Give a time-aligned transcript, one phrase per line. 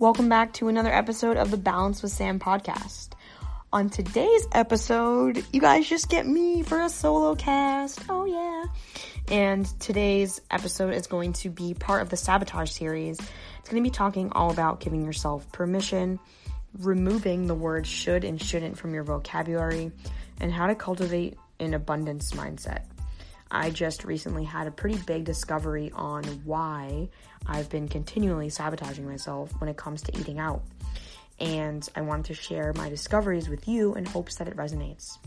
[0.00, 3.10] Welcome back to another episode of the Balance with Sam podcast.
[3.70, 8.00] On today's episode, you guys just get me for a solo cast.
[8.08, 8.64] Oh, yeah.
[9.30, 13.18] And today's episode is going to be part of the sabotage series.
[13.18, 16.18] It's going to be talking all about giving yourself permission,
[16.78, 19.92] removing the word should and shouldn't from your vocabulary,
[20.40, 22.84] and how to cultivate an abundance mindset.
[23.50, 27.08] I just recently had a pretty big discovery on why
[27.46, 30.62] I've been continually sabotaging myself when it comes to eating out.
[31.40, 35.18] And I wanted to share my discoveries with you in hopes that it resonates.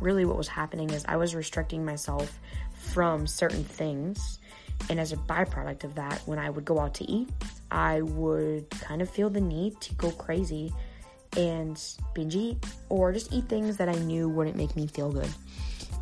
[0.00, 2.38] Really, what was happening is I was restricting myself
[2.74, 4.38] from certain things.
[4.90, 7.30] And as a byproduct of that, when I would go out to eat,
[7.70, 10.72] I would kind of feel the need to go crazy
[11.36, 11.80] and
[12.12, 15.30] binge eat or just eat things that I knew wouldn't make me feel good.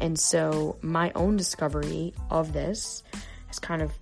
[0.00, 3.02] And so my own discovery of this
[3.48, 3.92] has kind of,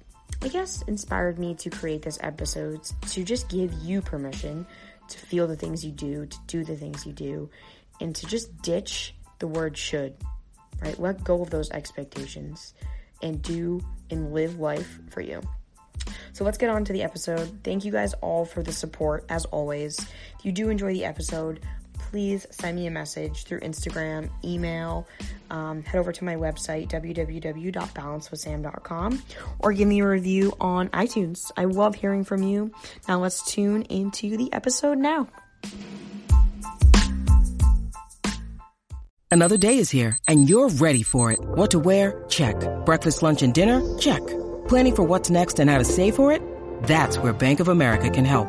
[0.42, 4.66] I guess, inspired me to create this episode to just give you permission
[5.08, 7.50] to feel the things you do, to do the things you do,
[8.00, 10.14] and to just ditch the word should,
[10.82, 10.98] right?
[11.00, 12.74] Let go of those expectations
[13.22, 13.80] and do
[14.10, 15.40] and live life for you.
[16.32, 17.60] So let's get on to the episode.
[17.64, 19.98] Thank you guys all for the support, as always.
[20.38, 21.60] If you do enjoy the episode,
[22.10, 25.08] please send me a message through Instagram, email,
[25.50, 29.22] um, head over to my website, www.balancewithsam.com,
[29.60, 31.50] or give me a review on iTunes.
[31.56, 32.72] I love hearing from you.
[33.06, 35.28] Now let's tune into the episode now.
[39.30, 41.38] Another day is here, and you're ready for it.
[41.40, 42.24] What to wear?
[42.28, 42.56] Check.
[42.86, 43.98] Breakfast, lunch, and dinner?
[43.98, 44.26] Check.
[44.68, 46.40] Planning for what's next and how to save for it?
[46.84, 48.48] That's where Bank of America can help.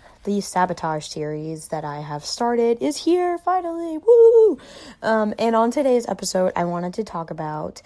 [0.23, 3.97] the sabotage series that I have started is here finally.
[3.97, 4.59] Woo!
[5.01, 7.81] Um, and on today's episode, I wanted to talk about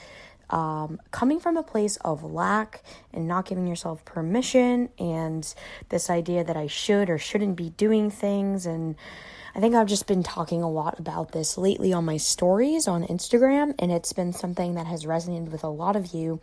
[0.49, 5.53] um, coming from a place of lack and not giving yourself permission, and
[5.89, 8.65] this idea that I should or shouldn't be doing things.
[8.65, 8.95] And
[9.55, 13.05] I think I've just been talking a lot about this lately on my stories on
[13.05, 16.39] Instagram, and it's been something that has resonated with a lot of you.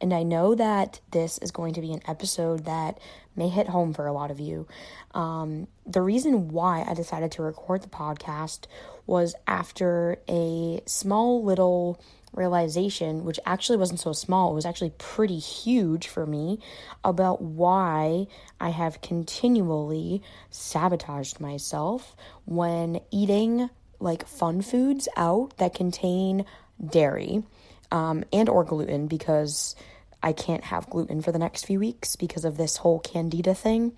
[0.00, 2.98] And I know that this is going to be an episode that
[3.36, 4.66] may hit home for a lot of you.
[5.14, 8.66] Um, the reason why I decided to record the podcast
[9.06, 12.00] was after a small little
[12.32, 16.58] realization, which actually wasn't so small, it was actually pretty huge for me,
[17.02, 18.26] about why
[18.60, 22.14] I have continually sabotaged myself
[22.44, 26.44] when eating like fun foods out that contain
[26.84, 27.42] dairy
[27.90, 29.74] um, and or gluten because
[30.26, 33.92] I can't have gluten for the next few weeks because of this whole candida thing.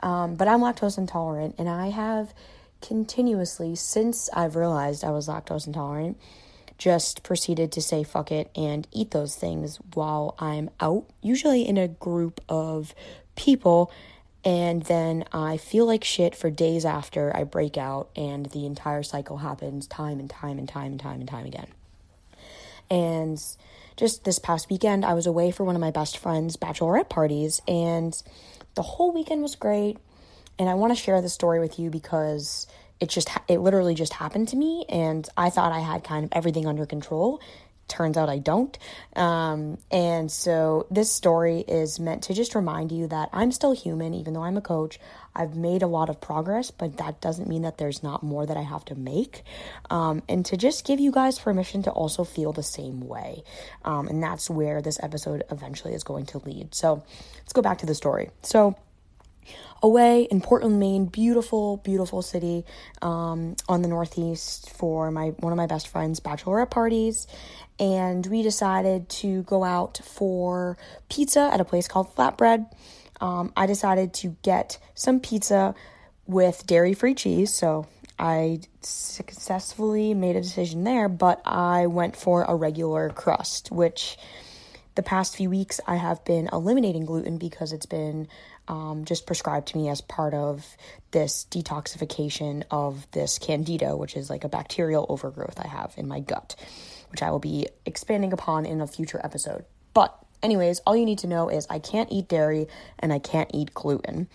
[0.00, 2.34] Um, but I'm lactose intolerant, and I have
[2.82, 6.18] continuously, since I've realized I was lactose intolerant,
[6.76, 11.78] just proceeded to say fuck it and eat those things while I'm out, usually in
[11.78, 12.94] a group of
[13.34, 13.90] people.
[14.44, 19.02] And then I feel like shit for days after I break out, and the entire
[19.02, 21.68] cycle happens time and time and time and time and time again.
[22.90, 23.42] And
[24.00, 27.60] just this past weekend, I was away for one of my best friend's bachelorette parties,
[27.68, 28.20] and
[28.74, 29.98] the whole weekend was great.
[30.58, 32.66] And I want to share this story with you because
[32.98, 36.30] it just it literally just happened to me and i thought i had kind of
[36.32, 37.40] everything under control
[37.90, 38.78] turns out i don't.
[39.16, 44.14] Um, and so this story is meant to just remind you that i'm still human
[44.14, 44.98] even though i'm a coach.
[45.34, 48.56] I've made a lot of progress but that doesn't mean that there's not more that
[48.56, 49.42] i have to make.
[49.90, 53.42] Um, and to just give you guys permission to also feel the same way.
[53.84, 56.74] Um, and that's where this episode eventually is going to lead.
[56.74, 57.02] So
[57.38, 58.30] let's go back to the story.
[58.42, 58.76] So
[59.82, 61.06] away in Portland, Maine.
[61.06, 62.64] Beautiful, beautiful city
[63.02, 67.26] um, on the Northeast for my one of my best friends' bachelorette parties,
[67.80, 70.76] and we decided to go out for
[71.08, 72.70] pizza at a place called Flatbread.
[73.20, 75.74] Um, I decided to get some pizza
[76.26, 77.86] with dairy-free cheese, so
[78.18, 81.08] I successfully made a decision there.
[81.08, 84.18] But I went for a regular crust, which
[84.94, 88.28] the past few weeks I have been eliminating gluten because it's been
[88.68, 90.76] um, just prescribed to me as part of
[91.10, 96.20] this detoxification of this candida, which is like a bacterial overgrowth I have in my
[96.20, 96.56] gut,
[97.10, 99.64] which I will be expanding upon in a future episode.
[99.94, 102.66] But, anyways, all you need to know is I can't eat dairy
[102.98, 104.28] and I can't eat gluten.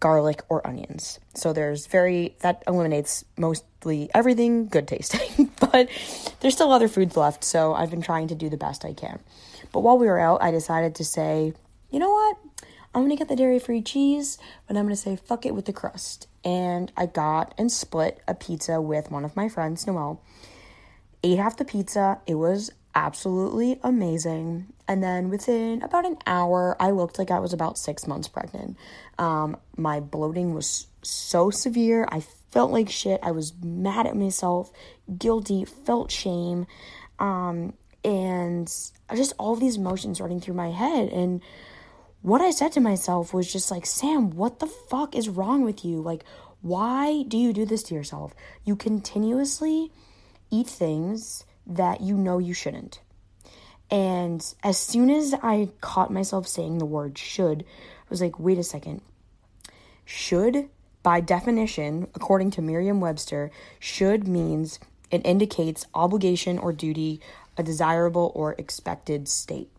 [0.00, 1.20] garlic, or onions.
[1.34, 5.88] So there's very, that eliminates mostly everything good tasting, but
[6.40, 9.20] there's still other foods left, so I've been trying to do the best I can.
[9.72, 11.52] But while we were out, I decided to say,
[11.90, 12.38] you know what?
[12.94, 15.72] I'm gonna get the dairy free cheese, but I'm gonna say fuck it with the
[15.72, 16.26] crust.
[16.44, 20.20] And I got and split a pizza with one of my friends, Noel.
[21.22, 22.20] Ate half the pizza.
[22.26, 24.66] It was absolutely amazing.
[24.88, 28.76] And then within about an hour, I looked like I was about six months pregnant.
[29.18, 32.08] Um, my bloating was so severe.
[32.10, 32.20] I
[32.50, 33.20] felt like shit.
[33.22, 34.72] I was mad at myself,
[35.16, 36.66] guilty, felt shame,
[37.18, 37.74] um,
[38.04, 38.66] and
[39.14, 41.10] just all these emotions running through my head.
[41.10, 41.40] And
[42.22, 45.84] what I said to myself was just like, Sam, what the fuck is wrong with
[45.84, 46.00] you?
[46.00, 46.24] Like,
[46.62, 48.34] why do you do this to yourself?
[48.64, 49.92] You continuously
[50.50, 53.00] eat things that you know you shouldn't.
[53.90, 58.58] And as soon as I caught myself saying the word should, I was like, wait
[58.58, 59.02] a second.
[60.04, 60.68] Should,
[61.02, 64.78] by definition, according to Merriam Webster, should means
[65.10, 67.20] it indicates obligation or duty,
[67.56, 69.70] a desirable or expected state.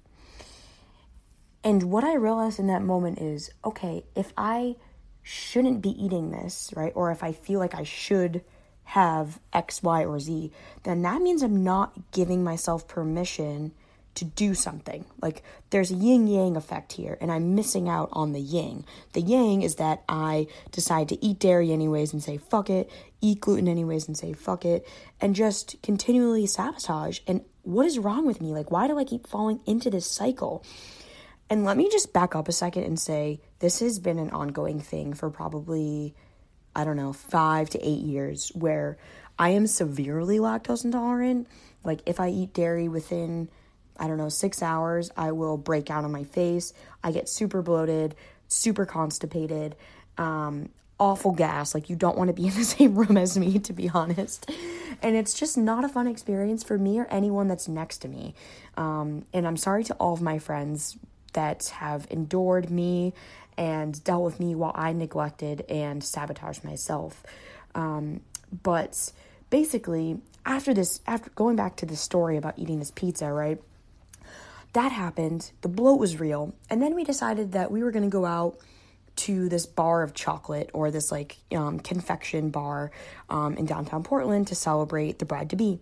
[1.64, 4.76] And what I realized in that moment is okay, if I
[5.24, 8.44] shouldn't be eating this, right, or if I feel like I should
[8.86, 10.52] have X, Y, or Z,
[10.84, 13.72] then that means I'm not giving myself permission
[14.16, 15.06] to do something.
[15.22, 18.86] Like there's a yin yang effect here, and I'm missing out on the yang.
[19.14, 22.90] The yang is that I decide to eat dairy anyways and say fuck it,
[23.22, 24.88] eat gluten anyways and say fuck it,
[25.20, 27.20] and just continually sabotage.
[27.28, 28.54] And what is wrong with me?
[28.54, 30.66] Like, why do I keep falling into this cycle?
[31.50, 34.80] And let me just back up a second and say this has been an ongoing
[34.80, 36.16] thing for probably
[36.76, 38.98] I don't know, five to eight years where
[39.38, 41.48] I am severely lactose intolerant.
[41.84, 43.50] Like, if I eat dairy within,
[43.98, 46.74] I don't know, six hours, I will break out on my face.
[47.04, 48.16] I get super bloated,
[48.48, 49.76] super constipated,
[50.18, 50.70] um,
[51.00, 51.74] awful gas.
[51.74, 54.50] Like, you don't want to be in the same room as me, to be honest.
[55.02, 58.36] And it's just not a fun experience for me or anyone that's next to me.
[58.78, 60.98] Um, and I'm sorry to all of my friends
[61.34, 63.14] that have endured me
[63.58, 67.24] and dealt with me while I neglected and sabotaged myself.
[67.76, 68.22] Um,
[68.64, 69.12] but
[69.50, 73.62] basically, after this, after going back to the story about eating this pizza, right?
[74.74, 75.52] That happened.
[75.62, 76.54] The bloat was real.
[76.70, 78.58] And then we decided that we were going to go out
[79.18, 82.92] to this bar of chocolate or this like um, confection bar
[83.30, 85.80] um, in downtown Portland to celebrate the bride to be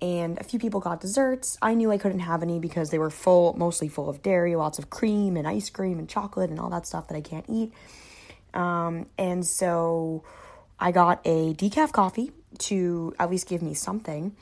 [0.00, 1.58] and a few people got desserts.
[1.60, 4.78] I knew I couldn't have any because they were full, mostly full of dairy, lots
[4.78, 7.72] of cream and ice cream and chocolate and all that stuff that I can't eat.
[8.54, 10.24] Um, and so
[10.78, 14.36] I got a decaf coffee to at least give me something.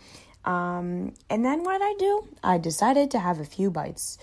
[0.44, 2.29] Um, and then what did I do?
[2.44, 4.19] I decided to have a few bites.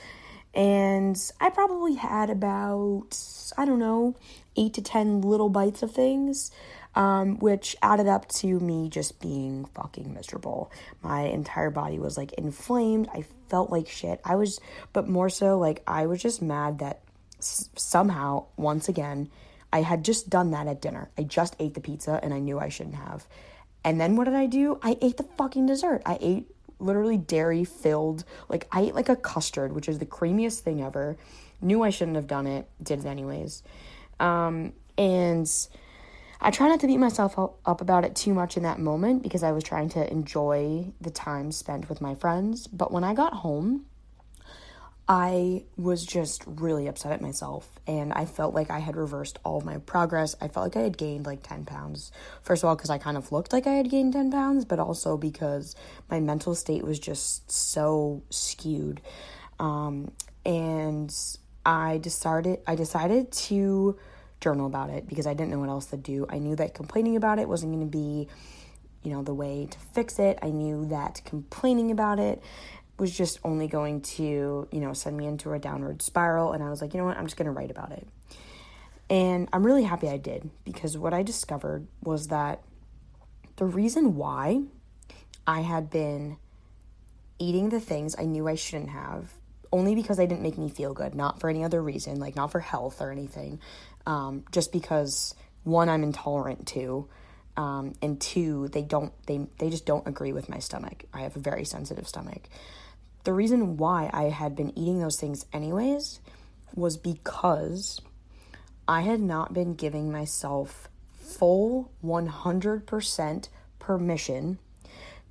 [0.53, 3.17] And I probably had about,
[3.57, 4.15] I don't know,
[4.55, 6.51] eight to 10 little bites of things
[6.95, 10.71] um, which added up to me just being fucking miserable.
[11.01, 13.09] My entire body was like inflamed.
[13.13, 14.21] I felt like shit.
[14.23, 14.59] I was,
[14.93, 17.01] but more so, like, I was just mad that
[17.39, 19.29] s- somehow, once again,
[19.71, 21.09] I had just done that at dinner.
[21.17, 23.27] I just ate the pizza and I knew I shouldn't have.
[23.83, 24.79] And then what did I do?
[24.81, 26.03] I ate the fucking dessert.
[26.05, 26.49] I ate
[26.79, 31.17] literally dairy filled, like, I ate like a custard, which is the creamiest thing ever.
[31.61, 33.63] Knew I shouldn't have done it, did it anyways.
[34.19, 35.49] Um, and
[36.45, 39.43] I try not to beat myself up about it too much in that moment because
[39.43, 42.67] I was trying to enjoy the time spent with my friends.
[42.67, 43.85] But when I got home,
[45.07, 49.57] I was just really upset at myself and I felt like I had reversed all
[49.57, 50.35] of my progress.
[50.41, 52.11] I felt like I had gained like 10 pounds.
[52.41, 54.79] First of all, because I kind of looked like I had gained 10 pounds, but
[54.79, 55.77] also because
[56.09, 58.99] my mental state was just so skewed.
[59.59, 60.11] Um,
[60.45, 61.13] and
[61.65, 63.97] I decided I decided to
[64.43, 66.25] journal about it because I didn't know what else to do.
[66.29, 68.27] I knew that complaining about it wasn't going to be,
[69.01, 70.37] you know, the way to fix it.
[70.41, 72.43] I knew that complaining about it
[72.99, 76.51] was just only going to, you know, send me into a downward spiral.
[76.51, 78.07] And I was like, you know what, I'm just going to write about it.
[79.09, 82.61] And I'm really happy I did because what I discovered was that
[83.55, 84.63] the reason why
[85.47, 86.37] I had been
[87.39, 89.31] eating the things I knew I shouldn't have
[89.73, 92.51] only because they didn't make me feel good, not for any other reason, like not
[92.51, 93.59] for health or anything,
[94.05, 97.07] um, just because one I'm intolerant to,
[97.55, 101.05] um, and two they don't they they just don't agree with my stomach.
[101.13, 102.49] I have a very sensitive stomach.
[103.23, 106.19] The reason why I had been eating those things anyways
[106.75, 108.01] was because
[108.87, 114.59] I had not been giving myself full 100% permission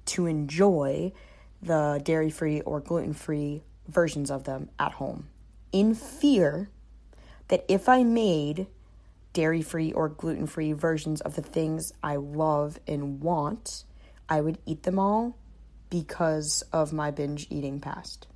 [0.07, 1.13] to enjoy
[1.61, 5.29] the dairy free or gluten free versions of them at home
[5.71, 6.69] in fear
[7.53, 8.67] that if I made
[9.35, 13.85] dairy free or gluten free versions of the things I love and want,
[14.27, 15.37] I would eat them all
[15.91, 18.27] because of my binge eating past.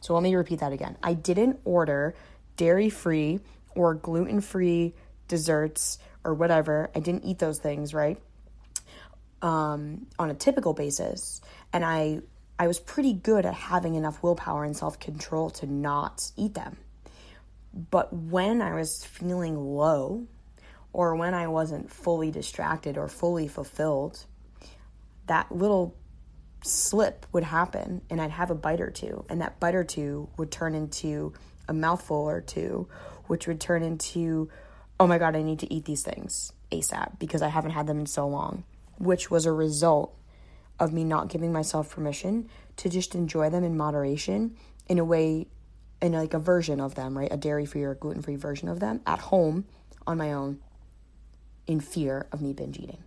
[0.00, 0.96] So let me repeat that again.
[1.02, 2.14] I didn't order
[2.56, 3.40] dairy free
[3.74, 4.94] or gluten free
[5.28, 6.90] desserts or whatever.
[6.94, 8.18] I didn't eat those things, right?
[9.42, 11.42] Um, on a typical basis.
[11.70, 12.22] And I
[12.58, 16.78] I was pretty good at having enough willpower and self control to not eat them.
[17.72, 20.26] But when I was feeling low,
[20.92, 24.24] or when I wasn't fully distracted or fully fulfilled,
[25.26, 25.94] that little
[26.62, 29.24] slip would happen and I'd have a bite or two.
[29.28, 31.32] And that bite or two would turn into
[31.68, 32.88] a mouthful or two,
[33.26, 34.50] which would turn into,
[34.98, 38.00] oh my God, I need to eat these things ASAP because I haven't had them
[38.00, 38.64] in so long,
[38.98, 40.16] which was a result
[40.80, 42.48] of me not giving myself permission
[42.78, 44.56] to just enjoy them in moderation
[44.88, 45.46] in a way
[46.00, 47.32] in like a version of them, right?
[47.32, 49.66] A dairy free or gluten free version of them at home
[50.06, 50.60] on my own
[51.66, 53.02] in fear of me binge eating.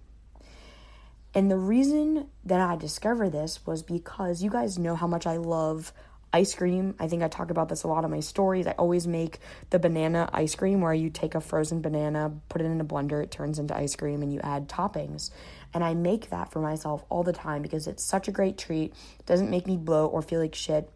[1.35, 5.37] And the reason that I discovered this was because you guys know how much I
[5.37, 5.91] love
[6.31, 6.95] ice cream.
[6.99, 8.65] I think I talk about this a lot in my stories.
[8.67, 12.65] I always make the banana ice cream where you take a frozen banana, put it
[12.65, 15.29] in a blender, it turns into ice cream, and you add toppings.
[15.73, 18.93] And I make that for myself all the time because it's such a great treat.
[19.19, 20.91] It doesn't make me bloat or feel like shit.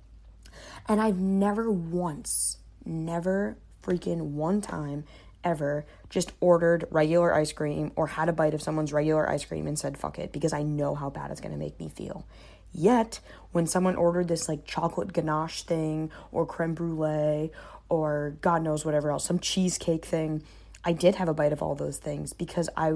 [0.88, 5.06] And I've never once, never freaking one time
[5.44, 9.68] ever just ordered regular ice cream or had a bite of someone's regular ice cream
[9.68, 12.26] and said fuck it because I know how bad it's going to make me feel.
[12.74, 13.22] Yet,
[13.54, 17.52] when someone ordered this like chocolate ganache thing or creme brulee
[17.90, 20.44] or God knows whatever else, some cheesecake thing,
[20.84, 22.94] I did have a bite of all those things because I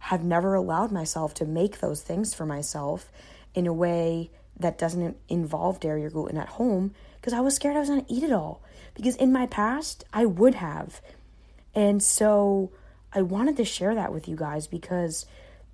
[0.00, 3.10] have never allowed myself to make those things for myself
[3.54, 7.76] in a way that doesn't involve dairy or gluten at home because I was scared
[7.76, 8.62] I was going to eat it all.
[8.94, 11.00] Because in my past, I would have.
[11.74, 12.70] And so
[13.12, 15.26] I wanted to share that with you guys because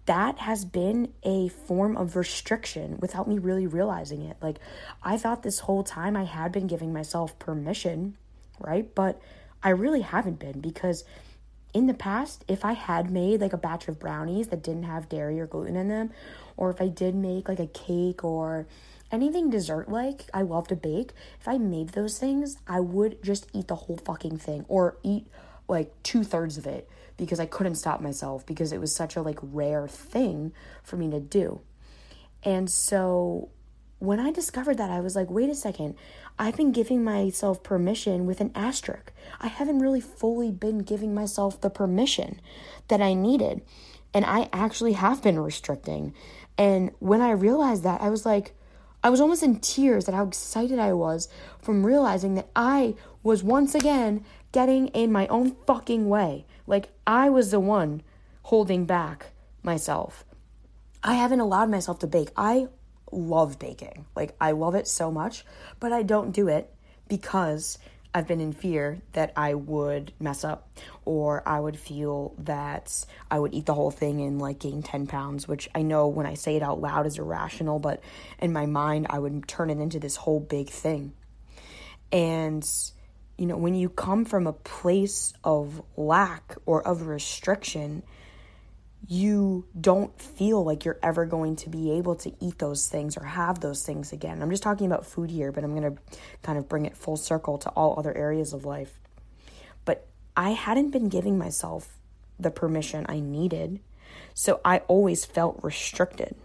[0.06, 4.36] that has been a form of restriction without me really realizing it.
[4.40, 4.56] Like,
[5.02, 8.16] I thought this whole time I had been giving myself permission,
[8.58, 8.92] right?
[8.94, 9.20] But
[9.62, 11.04] I really haven't been because
[11.72, 15.08] in the past, if I had made like a batch of brownies that didn't have
[15.08, 16.10] dairy or gluten in them,
[16.60, 18.66] or if I did make like a cake or
[19.10, 21.12] anything dessert like, I love to bake.
[21.40, 25.26] If I made those things, I would just eat the whole fucking thing or eat
[25.66, 29.22] like two thirds of it because I couldn't stop myself because it was such a
[29.22, 30.52] like rare thing
[30.82, 31.60] for me to do.
[32.42, 33.50] And so
[33.98, 35.94] when I discovered that, I was like, wait a second,
[36.38, 39.12] I've been giving myself permission with an asterisk.
[39.40, 42.40] I haven't really fully been giving myself the permission
[42.88, 43.60] that I needed.
[44.14, 46.14] And I actually have been restricting.
[46.60, 48.52] And when I realized that, I was like,
[49.02, 51.26] I was almost in tears at how excited I was
[51.58, 56.44] from realizing that I was once again getting in my own fucking way.
[56.66, 58.02] Like, I was the one
[58.42, 59.28] holding back
[59.62, 60.26] myself.
[61.02, 62.30] I haven't allowed myself to bake.
[62.36, 62.66] I
[63.10, 64.04] love baking.
[64.14, 65.46] Like, I love it so much,
[65.80, 66.70] but I don't do it
[67.08, 67.78] because
[68.12, 70.68] I've been in fear that I would mess up
[71.04, 75.06] or I would feel that I would eat the whole thing and like gain 10
[75.06, 78.02] pounds, which I know when I say it out loud is irrational, but
[78.40, 81.12] in my mind, I would turn it into this whole big thing.
[82.10, 82.68] And,
[83.38, 88.02] you know, when you come from a place of lack or of restriction,
[89.06, 93.24] you don't feel like you're ever going to be able to eat those things or
[93.24, 94.42] have those things again.
[94.42, 96.02] I'm just talking about food here, but I'm going to
[96.42, 99.00] kind of bring it full circle to all other areas of life.
[99.84, 101.98] But I hadn't been giving myself
[102.38, 103.80] the permission I needed,
[104.34, 106.36] so I always felt restricted.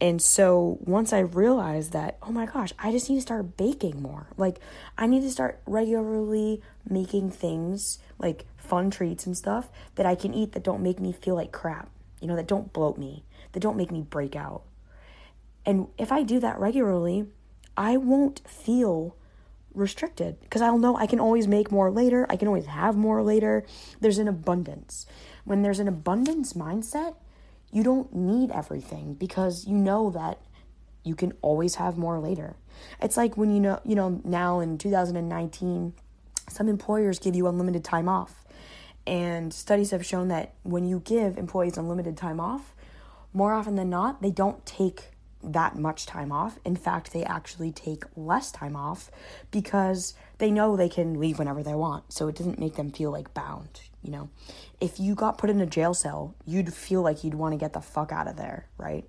[0.00, 4.00] And so once I realized that, oh my gosh, I just need to start baking
[4.00, 4.28] more.
[4.38, 4.58] Like,
[4.96, 10.32] I need to start regularly making things like fun treats and stuff that I can
[10.32, 11.90] eat that don't make me feel like crap,
[12.20, 14.62] you know, that don't bloat me, that don't make me break out.
[15.66, 17.26] And if I do that regularly,
[17.76, 19.16] I won't feel
[19.74, 23.22] restricted because I'll know I can always make more later, I can always have more
[23.22, 23.64] later.
[24.00, 25.06] There's an abundance.
[25.44, 27.16] When there's an abundance mindset,
[27.72, 30.38] you don't need everything because you know that
[31.04, 32.56] you can always have more later.
[33.00, 35.94] It's like when you know, you know, now in 2019,
[36.48, 38.44] some employers give you unlimited time off.
[39.06, 42.74] And studies have shown that when you give employees unlimited time off,
[43.32, 45.12] more often than not, they don't take
[45.42, 46.58] that much time off.
[46.64, 49.10] In fact, they actually take less time off
[49.50, 52.12] because they know they can leave whenever they want.
[52.12, 54.30] So it doesn't make them feel like bound, you know.
[54.80, 57.72] If you got put in a jail cell, you'd feel like you'd want to get
[57.72, 59.04] the fuck out of there, right?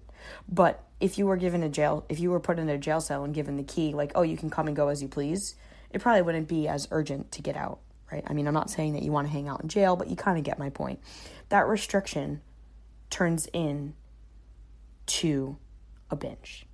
[0.50, 3.24] But if you were given a jail, if you were put in a jail cell
[3.24, 5.56] and given the key, like, oh, you can come and go as you please,
[5.92, 7.80] it probably wouldn't be as urgent to get out,
[8.12, 8.24] right?
[8.28, 10.16] I mean, I'm not saying that you want to hang out in jail, but you
[10.16, 11.00] kind of get my point.
[11.50, 12.42] That restriction
[13.10, 13.94] turns in
[15.08, 15.58] to
[16.10, 16.66] a binge.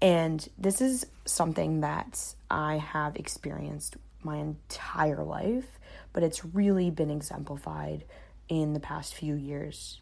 [0.00, 5.78] And this is something that I have experienced my entire life,
[6.16, 8.02] but it's really been exemplified
[8.48, 10.00] in the past few years.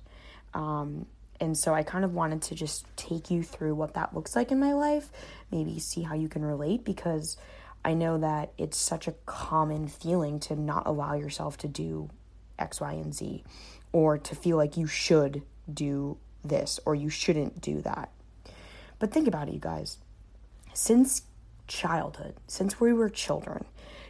[0.54, 1.06] Um,
[1.40, 4.52] and so I kind of wanted to just take you through what that looks like
[4.52, 5.11] in my life,
[5.50, 7.37] maybe see how you can relate because
[7.85, 12.11] I know that it's such a common feeling to not allow yourself to do
[12.61, 13.42] X, Y, and Z
[13.90, 15.42] or to feel like you should
[15.73, 18.11] do this or you shouldn't do that.
[19.00, 19.99] But think about it, you guys.
[20.75, 21.23] Since
[21.66, 23.64] childhood, since we were children,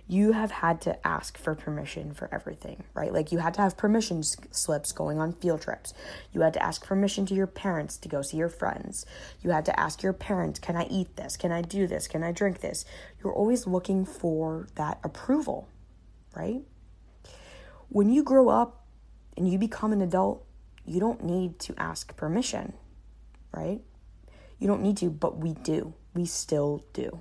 [0.06, 3.12] you have had to ask for permission for everything, right?
[3.12, 5.94] Like you had to have permission slips going on field trips.
[6.32, 9.06] You had to ask permission to your parents to go see your friends.
[9.40, 11.38] You had to ask your parents, can I eat this?
[11.38, 12.06] Can I do this?
[12.06, 12.84] Can I drink this?
[13.22, 15.68] You're always looking for that approval,
[16.36, 16.60] right?
[17.88, 18.84] When you grow up
[19.38, 20.44] and you become an adult,
[20.84, 22.74] you don't need to ask permission,
[23.52, 23.80] right?
[24.58, 25.94] You don't need to, but we do.
[26.12, 27.20] We still do.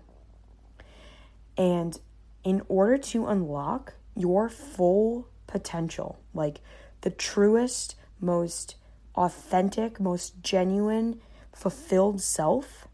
[1.58, 1.98] And
[2.44, 6.60] in order to unlock your full potential, like
[7.02, 8.76] the truest, most
[9.16, 11.20] authentic, most genuine,
[11.54, 12.88] fulfilled self,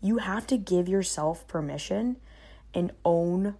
[0.00, 2.16] you have to give yourself permission
[2.74, 3.54] and own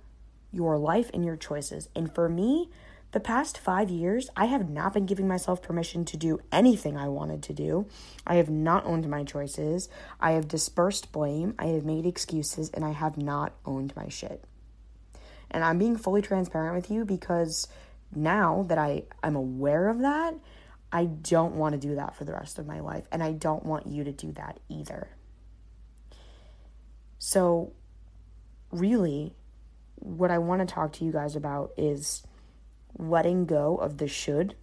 [0.51, 1.89] your life and your choices.
[1.95, 2.71] And for me,
[3.13, 7.09] the past five years, I have not been giving myself permission to do anything I
[7.09, 7.87] wanted to do.
[8.27, 9.89] I have not owned my choices.
[10.19, 11.55] I have dispersed blame.
[11.59, 14.45] I have made excuses, and I have not owned my shit.
[15.53, 17.69] And I'm being fully transparent with you because
[18.15, 20.35] now that I, I'm aware of that,
[20.91, 23.05] I don't want to do that for the rest of my life.
[23.13, 25.09] And I don't want you to do that either.
[27.19, 27.73] So,
[28.71, 29.35] really,
[29.97, 32.23] what I want to talk to you guys about is
[32.99, 34.57] letting go of the should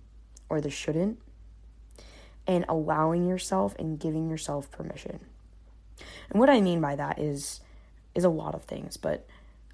[0.50, 1.20] or the shouldn't
[2.46, 5.20] and allowing yourself and giving yourself permission.
[6.30, 7.62] And what I mean by that is
[8.16, 9.28] is a lot of things, but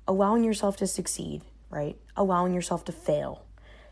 [0.08, 1.98] allowing yourself to succeed, right?
[2.16, 3.46] Allowing yourself to fail,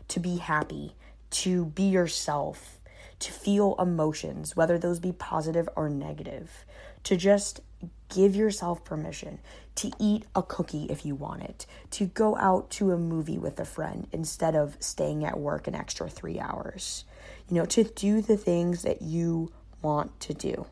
[0.08, 0.94] to be happy,
[1.30, 2.78] to be yourself,
[3.18, 6.64] to feel emotions, whether those be positive or negative,
[7.04, 7.60] to just
[8.08, 9.38] give yourself permission
[9.74, 13.58] to eat a cookie if you want it, to go out to a movie with
[13.58, 17.04] a friend instead of staying at work an extra three hours,
[17.48, 19.50] you know, to do the things that you
[19.82, 20.66] want to do,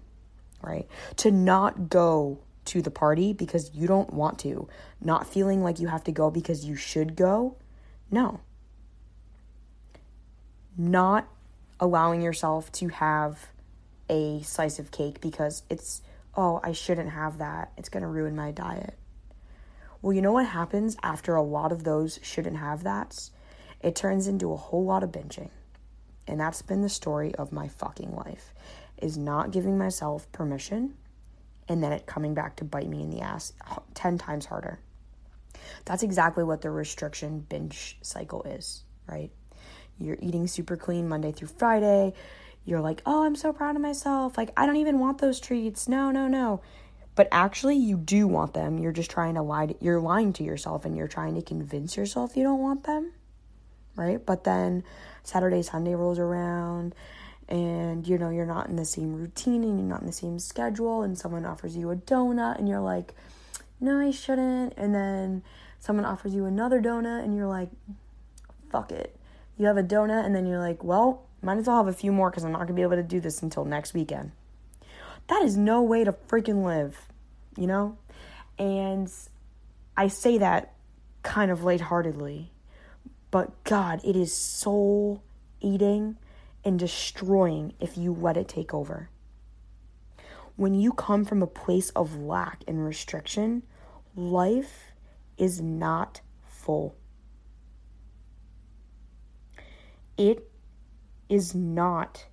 [0.62, 0.86] right?
[1.16, 4.68] To not go to the party because you don't want to,
[5.00, 7.56] not feeling like you have to go because you should go.
[8.10, 8.40] No.
[10.76, 11.28] Not
[11.80, 13.48] allowing yourself to have
[14.08, 16.02] a slice of cake because it's,
[16.36, 17.72] oh, I shouldn't have that.
[17.76, 18.96] It's going to ruin my diet.
[20.00, 23.30] Well, you know what happens after a lot of those shouldn't have that's?
[23.80, 25.50] It turns into a whole lot of binging.
[26.26, 28.54] And that's been the story of my fucking life
[28.98, 30.94] is not giving myself permission
[31.68, 33.52] and then it coming back to bite me in the ass
[33.94, 34.78] 10 times harder.
[35.84, 39.30] That's exactly what the restriction binge cycle is, right?
[39.98, 42.14] You're eating super clean Monday through Friday.
[42.64, 44.36] You're like, oh, I'm so proud of myself.
[44.36, 45.88] Like, I don't even want those treats.
[45.88, 46.60] No, no, no.
[47.14, 48.78] But actually, you do want them.
[48.78, 49.66] You're just trying to lie.
[49.66, 53.12] To, you're lying to yourself and you're trying to convince yourself you don't want them,
[53.96, 54.24] right?
[54.24, 54.84] But then
[55.22, 56.94] Saturday, Sunday rolls around
[57.48, 60.38] and you know you're not in the same routine and you're not in the same
[60.38, 63.14] schedule and someone offers you a donut and you're like
[63.80, 64.74] no i shouldn't.
[64.76, 65.42] And then
[65.78, 67.68] someone offers you another donut and you're like
[68.70, 69.16] fuck it.
[69.58, 72.12] You have a donut and then you're like well might as well have a few
[72.12, 74.32] more because i'm not going to be able to do this until next weekend.
[75.28, 77.08] That is no way to freaking live
[77.56, 77.96] you know?
[78.58, 79.10] And
[79.96, 80.72] i say that
[81.22, 82.50] kind of lightheartedly
[83.30, 85.22] but god it is soul
[85.60, 86.16] eating
[86.64, 89.08] and destroying if you let it take over.
[90.56, 93.62] When you come from a place of lack and restriction,
[94.14, 94.92] life
[95.38, 96.94] is not full.
[100.16, 100.50] It
[101.28, 102.26] is not,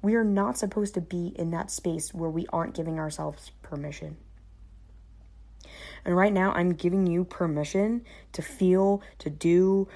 [0.00, 4.16] we are not supposed to be in that space where we aren't giving ourselves permission.
[6.04, 9.88] And right now, I'm giving you permission to feel, to do,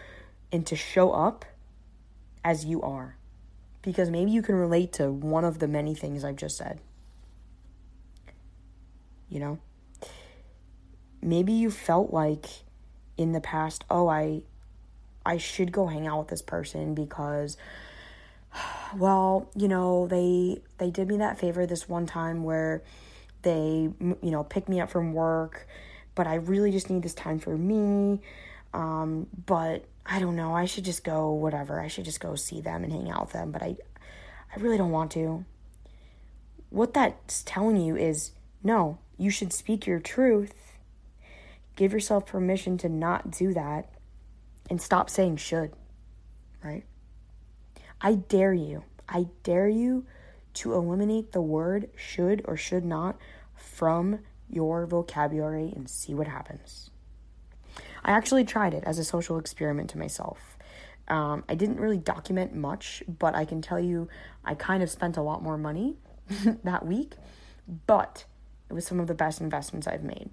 [0.50, 1.44] and to show up
[2.42, 3.17] as you are
[3.82, 6.80] because maybe you can relate to one of the many things I've just said.
[9.28, 9.58] You know?
[11.20, 12.46] Maybe you felt like
[13.16, 14.42] in the past, oh, I
[15.26, 17.56] I should go hang out with this person because
[18.96, 22.82] well, you know, they they did me that favor this one time where
[23.42, 25.66] they you know, picked me up from work,
[26.14, 28.20] but I really just need this time for me.
[28.74, 30.54] Um, but I don't know.
[30.54, 31.80] I should just go whatever.
[31.80, 33.76] I should just go see them and hang out with them, but I
[34.54, 35.44] I really don't want to.
[36.70, 40.54] What that's telling you is no, you should speak your truth.
[41.76, 43.90] Give yourself permission to not do that
[44.70, 45.72] and stop saying should,
[46.64, 46.84] right?
[48.00, 48.84] I dare you.
[49.08, 50.06] I dare you
[50.54, 53.16] to eliminate the word should or should not
[53.54, 56.90] from your vocabulary and see what happens.
[58.08, 60.56] I actually tried it as a social experiment to myself.
[61.08, 64.08] Um, I didn't really document much, but I can tell you
[64.46, 65.96] I kind of spent a lot more money
[66.64, 67.16] that week,
[67.86, 68.24] but
[68.70, 70.30] it was some of the best investments I've made.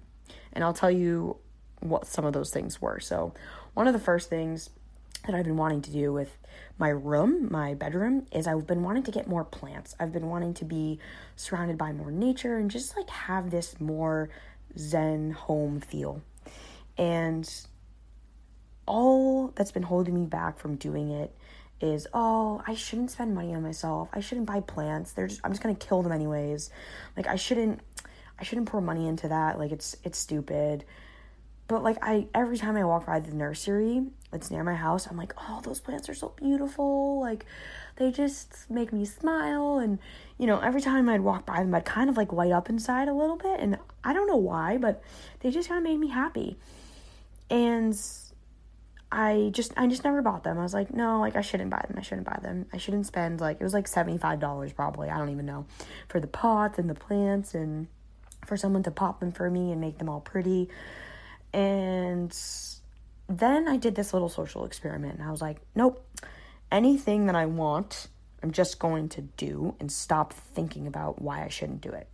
[0.54, 1.36] And I'll tell you
[1.80, 2.98] what some of those things were.
[2.98, 3.34] So,
[3.74, 4.70] one of the first things
[5.26, 6.38] that I've been wanting to do with
[6.78, 9.94] my room, my bedroom, is I've been wanting to get more plants.
[10.00, 10.98] I've been wanting to be
[11.36, 14.30] surrounded by more nature and just like have this more
[14.78, 16.22] zen home feel.
[16.98, 17.48] And
[18.86, 21.34] all that's been holding me back from doing it
[21.80, 24.08] is oh i shouldn't spend money on myself.
[24.12, 25.12] I shouldn't buy plants.
[25.12, 26.70] They're just i'm just gonna kill them anyways.
[27.16, 27.80] Like i shouldn't
[28.38, 29.58] i shouldn't pour money into that.
[29.58, 30.84] Like it's it's stupid.
[31.68, 35.16] But like i every time i walk by the nursery that's near my house i'm
[35.16, 37.20] like oh those plants are so beautiful.
[37.20, 37.44] Like
[37.96, 39.78] they just make me smile.
[39.78, 39.98] And
[40.38, 43.08] you know every time i'd walk by them i'd kind of like light up inside
[43.08, 43.60] a little bit.
[43.60, 45.02] And i don't know why but
[45.40, 46.56] they just kind of made me happy
[47.50, 47.98] and
[49.10, 50.58] I just I just never bought them.
[50.58, 51.96] I was like, no, like I shouldn't buy them.
[51.98, 52.66] I shouldn't buy them.
[52.72, 55.08] I shouldn't spend like it was like seventy five dollars probably.
[55.08, 55.66] I don't even know
[56.08, 57.86] for the pots and the plants and
[58.44, 60.68] for someone to pop them for me and make them all pretty.
[61.52, 62.36] And
[63.28, 66.04] then I did this little social experiment and I was like, nope.
[66.70, 68.08] Anything that I want,
[68.42, 72.08] I'm just going to do and stop thinking about why I shouldn't do it.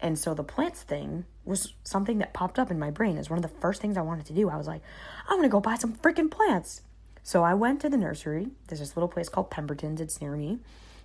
[0.00, 3.38] And so the plants thing was something that popped up in my brain as one
[3.38, 4.48] of the first things I wanted to do.
[4.48, 4.82] I was like,
[5.28, 6.82] I'm gonna go buy some freaking plants.
[7.22, 8.48] So I went to the nursery.
[8.66, 10.58] There's this little place called Pemberton's, it's near me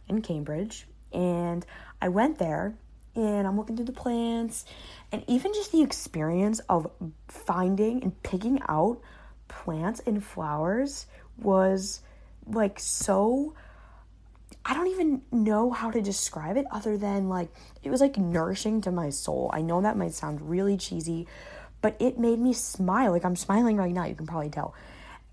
[0.07, 0.85] in Cambridge.
[1.13, 1.65] And
[2.01, 2.75] I went there
[3.15, 4.65] and I'm looking through the plants.
[5.11, 6.91] And even just the experience of
[7.27, 8.99] finding and picking out
[9.47, 12.01] plants and flowers was
[12.45, 13.53] like so
[14.65, 17.49] I don't even know how to describe it other than like
[17.81, 19.49] it was like nourishing to my soul.
[19.53, 21.27] I know that might sound really cheesy,
[21.81, 23.11] but it made me smile.
[23.11, 24.73] Like I'm smiling right now, you can probably tell.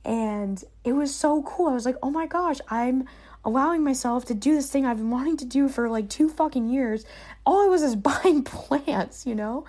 [0.05, 1.69] And it was so cool.
[1.69, 3.07] I was like, "Oh my gosh, I'm
[3.47, 6.69] allowing myself to do this thing I've been wanting to do for like 2 fucking
[6.69, 7.07] years."
[7.47, 9.65] All I was is buying plants, you know?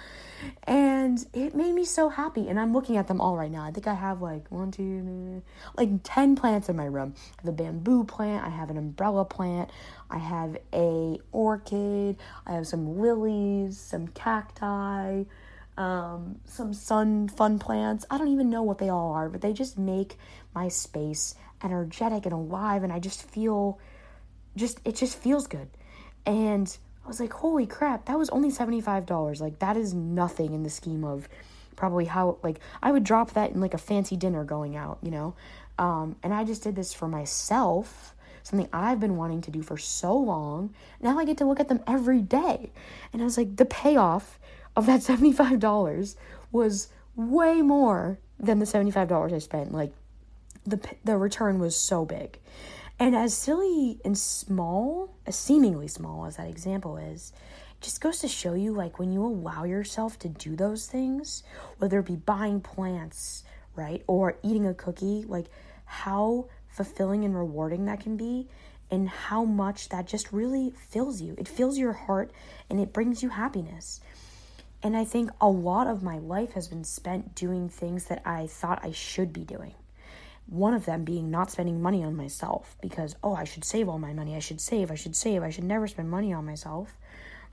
[0.64, 3.72] and it made me so happy and i'm looking at them all right now i
[3.72, 5.42] think i have like one two
[5.76, 9.26] like 10 plants in my room i have a bamboo plant i have an umbrella
[9.26, 9.70] plant
[10.10, 15.24] i have a orchid i have some lilies some cacti
[15.78, 19.54] um, some sun fun plants i don't even know what they all are but they
[19.54, 20.18] just make
[20.56, 23.80] my space energetic and alive and i just feel
[24.56, 25.70] just it just feels good
[26.26, 29.40] and I was like, holy crap, that was only $75.
[29.40, 31.30] Like, that is nothing in the scheme of
[31.78, 35.10] probably how, like, I would drop that in like a fancy dinner going out, you
[35.10, 35.34] know?
[35.80, 39.78] Um, and I just did this for myself, something I've been wanting to do for
[39.78, 40.74] so long.
[41.00, 42.74] Now I get to look at them every day.
[43.14, 44.38] And I was like, the payoff
[44.76, 46.18] of that $75
[46.52, 49.72] was way more than the $75 I spent.
[49.72, 49.94] Like,
[50.68, 52.38] the, the return was so big.
[53.00, 57.32] And as silly and small, as seemingly small as that example is,
[57.80, 61.44] just goes to show you like when you allow yourself to do those things,
[61.78, 63.44] whether it be buying plants,
[63.76, 65.46] right, or eating a cookie, like
[65.86, 68.48] how fulfilling and rewarding that can be
[68.90, 71.36] and how much that just really fills you.
[71.38, 72.32] It fills your heart
[72.70, 74.02] and it brings you happiness.
[74.82, 78.48] And I think a lot of my life has been spent doing things that I
[78.48, 79.74] thought I should be doing.
[80.48, 84.00] One of them being not spending money on myself because, oh, I should save all
[84.00, 84.36] my money.
[84.36, 84.92] I should save.
[84.92, 85.44] I should save.
[85.44, 86.98] I should never spend money on myself.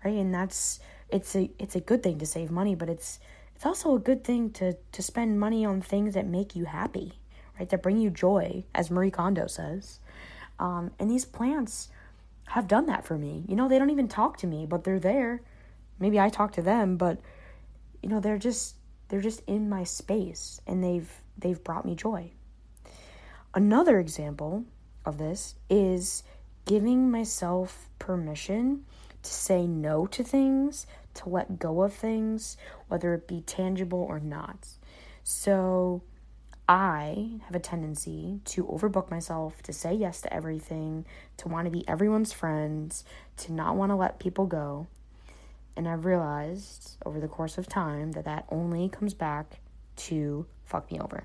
[0.04, 0.14] Right?
[0.14, 0.80] And that's
[1.10, 3.20] it's a it's a good thing to save money, but it's
[3.54, 7.14] it's also a good thing to to spend money on things that make you happy,
[7.58, 7.68] right?
[7.68, 10.00] That bring you joy, as Marie Kondo says.
[10.58, 11.88] Um, and these plants
[12.48, 13.44] have done that for me.
[13.48, 15.40] You know, they don't even talk to me, but they're there.
[15.98, 17.18] Maybe I talk to them, but
[18.02, 18.76] you know, they're just
[19.08, 22.30] they're just in my space and they've they've brought me joy.
[23.56, 24.64] Another example
[25.04, 26.24] of this is
[26.64, 28.84] giving myself permission
[29.22, 32.56] to say no to things, to let go of things,
[32.88, 34.66] whether it be tangible or not.
[35.22, 36.02] So,
[36.68, 41.70] I have a tendency to overbook myself, to say yes to everything, to want to
[41.70, 43.04] be everyone's friends,
[43.36, 44.88] to not want to let people go.
[45.76, 49.60] And I've realized over the course of time that that only comes back
[49.96, 51.24] to fuck me over.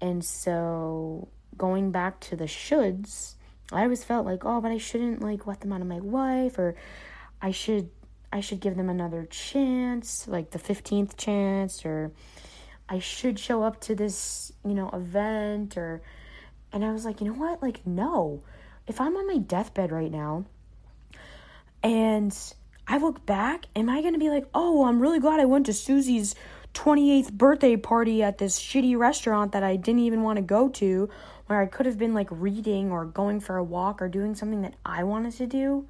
[0.00, 3.34] And so going back to the shoulds,
[3.72, 6.58] I always felt like, oh, but I shouldn't like let them out of my life
[6.58, 6.74] or
[7.40, 7.90] I should
[8.32, 12.12] I should give them another chance, like the 15th chance or
[12.88, 16.02] I should show up to this, you know, event or
[16.72, 17.62] and I was like, you know what?
[17.62, 18.42] Like no.
[18.86, 20.46] If I'm on my deathbed right now
[21.82, 22.36] and
[22.88, 25.66] I look back, am I going to be like, "Oh, I'm really glad I went
[25.66, 26.34] to Susie's
[26.74, 31.08] 28th birthday party at this shitty restaurant that I didn't even want to go to,
[31.46, 34.62] where I could have been like reading or going for a walk or doing something
[34.62, 35.86] that I wanted to do.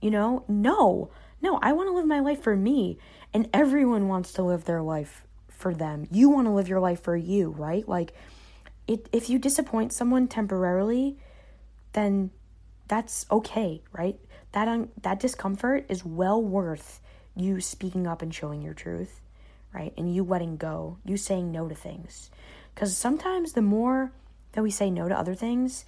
[0.00, 1.10] You know, no,
[1.42, 2.98] no, I want to live my life for me.
[3.34, 6.08] And everyone wants to live their life for them.
[6.10, 7.86] You want to live your life for you, right?
[7.86, 8.14] Like,
[8.86, 11.18] it, if you disappoint someone temporarily,
[11.92, 12.30] then
[12.86, 14.18] that's okay, right?
[14.52, 17.00] That un- that discomfort is well worth
[17.36, 19.20] you speaking up and showing your truth
[19.78, 19.94] right?
[19.96, 22.30] And you letting go, you saying no to things.
[22.74, 24.12] Because sometimes the more
[24.52, 25.84] that we say no to other things,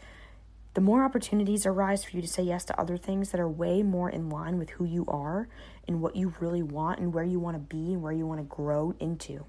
[0.74, 3.82] the more opportunities arise for you to say yes to other things that are way
[3.82, 5.48] more in line with who you are
[5.88, 8.38] and what you really want and where you want to be and where you want
[8.38, 9.44] to grow into.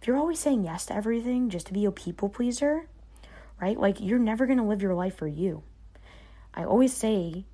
[0.00, 2.88] If you're always saying yes to everything just to be a people pleaser,
[3.60, 3.78] right?
[3.78, 5.62] Like you're never going to live your life for you.
[6.54, 7.44] I always say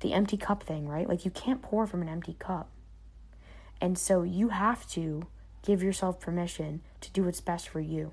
[0.00, 1.08] the empty cup thing, right?
[1.08, 2.68] Like you can't pour from an empty cup.
[3.80, 5.26] And so you have to
[5.62, 8.12] give yourself permission to do what's best for you.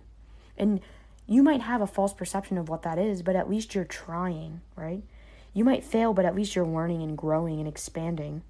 [0.58, 0.82] And
[1.26, 4.62] you might have a false perception of what that is, but at least you're trying,
[4.76, 5.04] right?
[5.54, 8.44] You might fail, but at least you're learning and growing and expanding.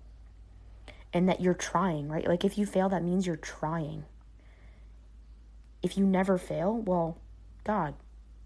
[1.13, 2.27] And that you're trying, right?
[2.27, 4.03] Like if you fail, that means you're trying.
[5.81, 7.17] If you never fail, well,
[7.63, 7.95] God,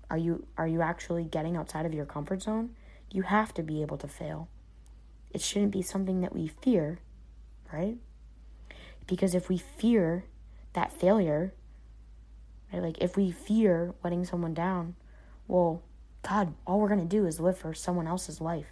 [0.10, 2.72] are you are you actually getting outside of your comfort zone?
[3.12, 4.48] You have to be able to fail.
[5.32, 7.00] It shouldn't be something that we fear,
[7.72, 7.98] right?
[9.12, 10.24] Because if we fear
[10.72, 11.54] that failure,
[12.72, 14.96] right, like if we fear letting someone down,
[15.50, 15.82] well,
[16.24, 18.68] God, all we're going to do is live for someone else's life.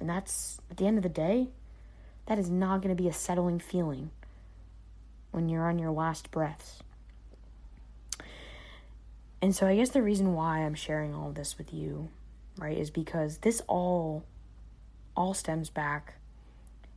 [0.00, 1.50] And that's, at the end of the day,
[2.24, 4.12] that is not going to be a settling feeling
[5.30, 6.82] when you're on your last breaths.
[9.42, 12.08] And so I guess the reason why I'm sharing all this with you,
[12.56, 14.24] right, is because this all
[15.14, 16.14] all stems back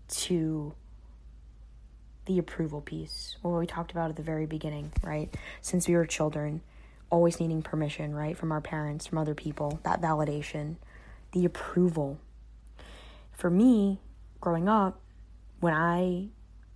[0.08, 0.76] to
[2.26, 5.34] the approval piece, what we talked about at the very beginning, right?
[5.62, 6.62] Since we were children,
[7.10, 10.76] always needing permission, right, from our parents, from other people, that validation,
[11.32, 12.20] the approval.
[13.32, 14.00] For me,
[14.42, 15.00] growing up,
[15.60, 16.30] when I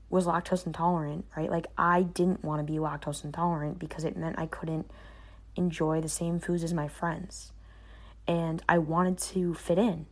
[0.10, 4.40] was lactose intolerant, right, like I didn't want to be lactose intolerant because it meant
[4.40, 4.90] I couldn't
[5.56, 7.52] enjoy the same foods as my friends.
[8.28, 10.06] And I wanted to fit in.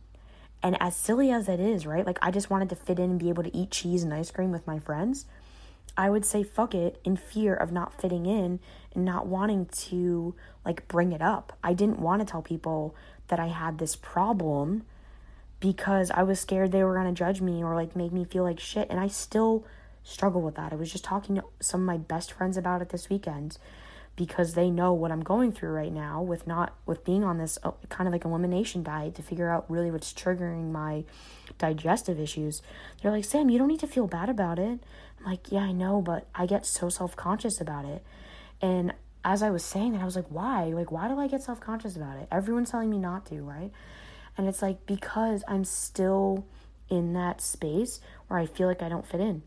[0.62, 2.06] And as silly as it is, right?
[2.06, 4.30] Like I just wanted to fit in and be able to eat cheese and ice
[4.30, 5.26] cream with my friends.
[5.96, 8.60] I would say fuck it in fear of not fitting in
[8.94, 11.56] and not wanting to like bring it up.
[11.62, 12.94] I didn't want to tell people
[13.28, 14.84] that I had this problem
[15.60, 18.44] because I was scared they were going to judge me or like make me feel
[18.44, 19.64] like shit and I still
[20.04, 20.72] struggle with that.
[20.72, 23.58] I was just talking to some of my best friends about it this weekend
[24.18, 27.56] because they know what I'm going through right now with not with being on this
[27.62, 31.04] uh, kind of like elimination diet to figure out really what's triggering my
[31.56, 32.60] digestive issues.
[33.00, 34.80] They're like, "Sam, you don't need to feel bad about it."
[35.20, 38.04] I'm like, "Yeah, I know, but I get so self-conscious about it."
[38.60, 38.92] And
[39.24, 40.64] as I was saying that, I was like, "Why?
[40.64, 42.26] Like why do I get self-conscious about it?
[42.32, 43.70] Everyone's telling me not to, right?"
[44.36, 46.44] And it's like because I'm still
[46.90, 49.42] in that space where I feel like I don't fit in.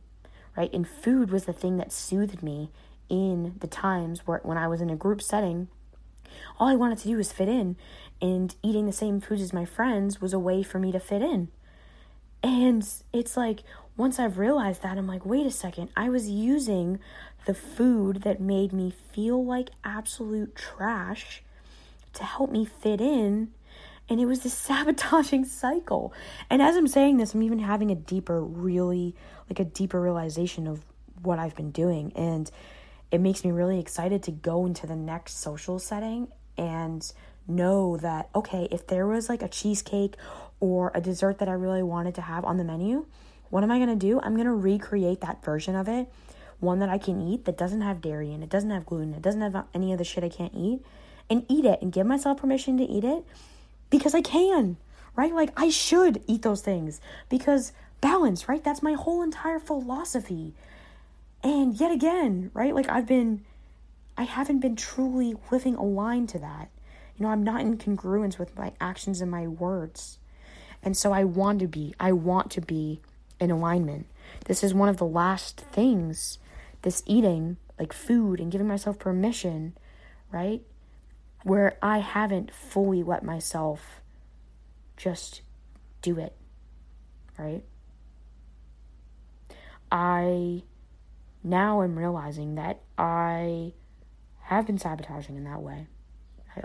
[0.55, 0.73] Right?
[0.73, 2.71] And food was the thing that soothed me
[3.11, 5.67] in the times where when I was in a group setting,
[6.57, 7.75] all I wanted to do was fit in,
[8.21, 11.21] and eating the same foods as my friends was a way for me to fit
[11.21, 11.49] in.
[12.41, 13.63] And it's like
[13.97, 16.99] once I've realized that, I'm like, wait a second, I was using
[17.45, 21.43] the food that made me feel like absolute trash
[22.13, 23.49] to help me fit in.
[24.07, 26.13] And it was this sabotaging cycle.
[26.49, 29.15] And as I'm saying this, I'm even having a deeper, really,
[29.49, 30.85] like a deeper realization of
[31.21, 32.13] what I've been doing.
[32.15, 32.49] And
[33.11, 37.11] it makes me really excited to go into the next social setting and
[37.47, 40.15] know that okay, if there was like a cheesecake
[40.59, 43.05] or a dessert that I really wanted to have on the menu,
[43.49, 44.19] what am I going to do?
[44.21, 46.07] I'm going to recreate that version of it,
[46.59, 49.21] one that I can eat that doesn't have dairy and it doesn't have gluten, it
[49.21, 50.81] doesn't have uh, any of the shit I can't eat,
[51.29, 53.25] and eat it and give myself permission to eat it
[53.89, 54.77] because I can,
[55.15, 55.33] right?
[55.33, 58.63] Like I should eat those things because balance, right?
[58.63, 60.53] That's my whole entire philosophy.
[61.43, 62.73] And yet again, right?
[62.75, 63.43] Like I've been,
[64.17, 66.69] I haven't been truly living aligned to that.
[67.17, 70.19] You know, I'm not in congruence with my actions and my words.
[70.83, 73.01] And so I want to be, I want to be
[73.39, 74.07] in alignment.
[74.45, 76.39] This is one of the last things,
[76.83, 79.75] this eating, like food and giving myself permission,
[80.31, 80.61] right?
[81.43, 84.01] Where I haven't fully let myself
[84.97, 85.41] just
[86.01, 86.35] do it,
[87.37, 87.63] right?
[89.91, 90.63] I
[91.43, 93.73] now I'm realizing that I
[94.43, 95.87] have been sabotaging in that way.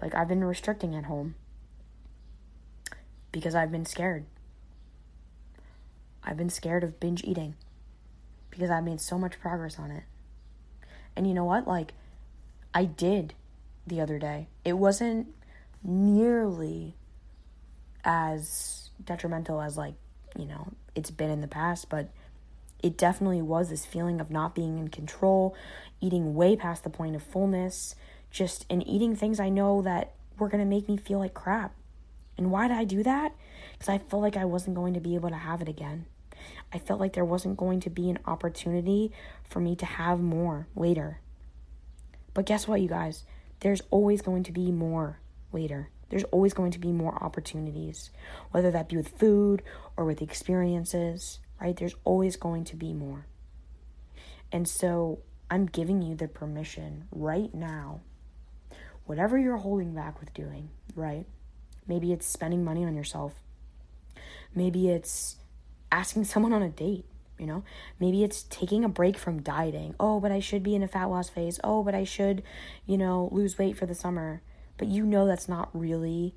[0.03, 1.35] Like I've been restricting at home
[3.33, 4.27] because I've been scared.
[6.25, 7.55] I've been scared of binge eating
[8.51, 10.03] because I've made so much progress on it.
[11.15, 11.69] And you know what?
[11.69, 11.93] Like,
[12.75, 13.35] I did
[13.87, 14.49] the other day.
[14.65, 15.29] It wasn't
[15.83, 16.97] nearly
[18.05, 19.95] as detrimental as, like,
[20.37, 22.09] you know, it's been in the past, but
[22.83, 25.55] it definitely was this feeling of not being in control,
[26.01, 27.95] eating way past the point of fullness,
[28.31, 31.75] just and eating things I know that were going to make me feel like crap.
[32.37, 33.35] And why did I do that?
[33.73, 36.07] Because I felt like I wasn't going to be able to have it again.
[36.73, 39.13] I felt like there wasn't going to be an opportunity
[39.45, 41.21] for me to have more later.
[42.35, 43.25] But guess what, you guys?
[43.61, 45.19] There's always going to be more
[45.53, 45.89] later.
[46.11, 48.11] There's always going to be more opportunities,
[48.51, 49.63] whether that be with food
[49.97, 51.77] or with experiences, right?
[51.77, 53.27] There's always going to be more.
[54.53, 58.01] And so I'm giving you the permission right now,
[59.05, 61.27] whatever you're holding back with doing, right?
[61.87, 63.35] Maybe it's spending money on yourself.
[64.55, 65.37] Maybe it's
[65.93, 67.05] asking someone on a date,
[67.39, 67.63] you know?
[68.01, 69.95] Maybe it's taking a break from dieting.
[70.01, 71.61] Oh, but I should be in a fat loss phase.
[71.63, 72.43] Oh, but I should,
[72.87, 74.43] you know, lose weight for the summer.
[74.79, 76.35] But you know that's not really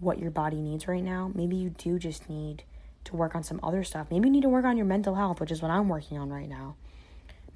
[0.00, 1.30] what your body needs right now.
[1.34, 2.64] Maybe you do just need
[3.06, 4.08] to work on some other stuff.
[4.10, 6.30] Maybe you need to work on your mental health, which is what I'm working on
[6.30, 6.76] right now.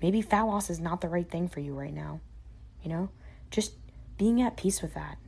[0.03, 2.21] Maybe fat loss is not the right thing for you right now.
[2.83, 3.09] You know?
[3.51, 3.75] Just
[4.17, 5.19] being at peace with that.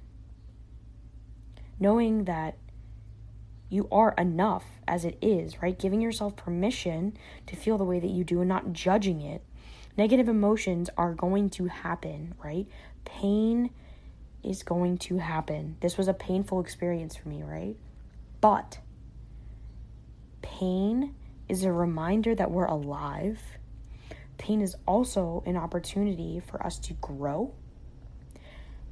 [1.78, 2.56] Knowing that
[3.68, 5.78] you are enough as it is, right?
[5.78, 9.42] Giving yourself permission to feel the way that you do and not judging it.
[9.96, 12.66] Negative emotions are going to happen, right?
[13.04, 13.70] Pain
[14.42, 15.76] is going to happen.
[15.80, 17.76] This was a painful experience for me, right?
[18.40, 18.78] But
[20.42, 21.14] pain
[21.48, 23.40] is a reminder that we're alive.
[24.38, 27.54] Pain is also an opportunity for us to grow.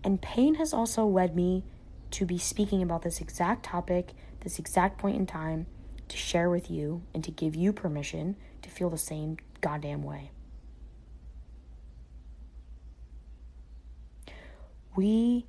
[0.03, 1.65] And pain has also led me
[2.13, 5.67] to be speaking about this exact topic, this exact point in time,
[6.09, 10.31] to share with you and to give you permission to feel the same goddamn way.
[14.97, 15.47] We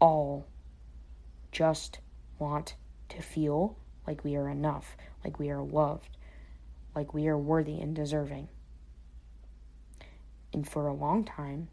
[0.00, 0.46] all
[1.50, 2.00] just
[2.38, 2.76] want
[3.08, 6.16] to feel like we are enough, like we are loved,
[6.94, 8.48] like we are worthy and deserving.
[10.52, 11.68] And for a long time,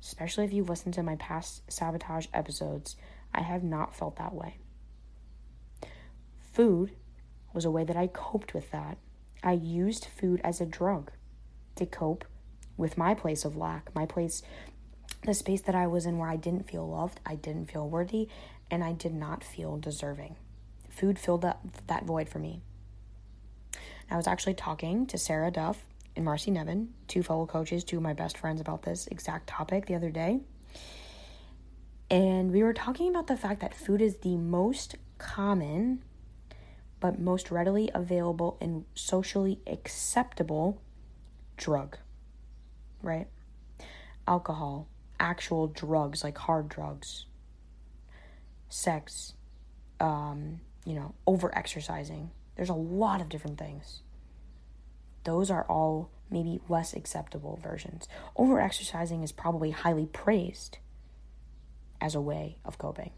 [0.00, 2.96] especially if you've listened to my past sabotage episodes,
[3.34, 4.56] I have not felt that way.
[6.52, 6.92] Food
[7.52, 8.98] was a way that I coped with that.
[9.42, 11.12] I used food as a drug
[11.76, 12.24] to cope
[12.76, 14.42] with my place of lack, my place,
[15.24, 18.28] the space that I was in where I didn't feel loved, I didn't feel worthy,
[18.70, 20.36] and I did not feel deserving.
[20.98, 22.60] Food filled that, that void for me.
[24.10, 28.02] I was actually talking to Sarah Duff and Marcy Nevin, two fellow coaches, two of
[28.02, 30.40] my best friends, about this exact topic the other day.
[32.10, 36.02] And we were talking about the fact that food is the most common
[36.98, 40.82] but most readily available and socially acceptable
[41.56, 41.96] drug,
[43.02, 43.28] right?
[44.26, 44.88] Alcohol,
[45.20, 47.26] actual drugs like hard drugs,
[48.68, 49.34] sex,
[50.00, 52.30] um, you know, over exercising.
[52.56, 54.00] There's a lot of different things.
[55.24, 58.08] Those are all maybe less acceptable versions.
[58.36, 60.78] Over exercising is probably highly praised
[62.00, 63.10] as a way of coping,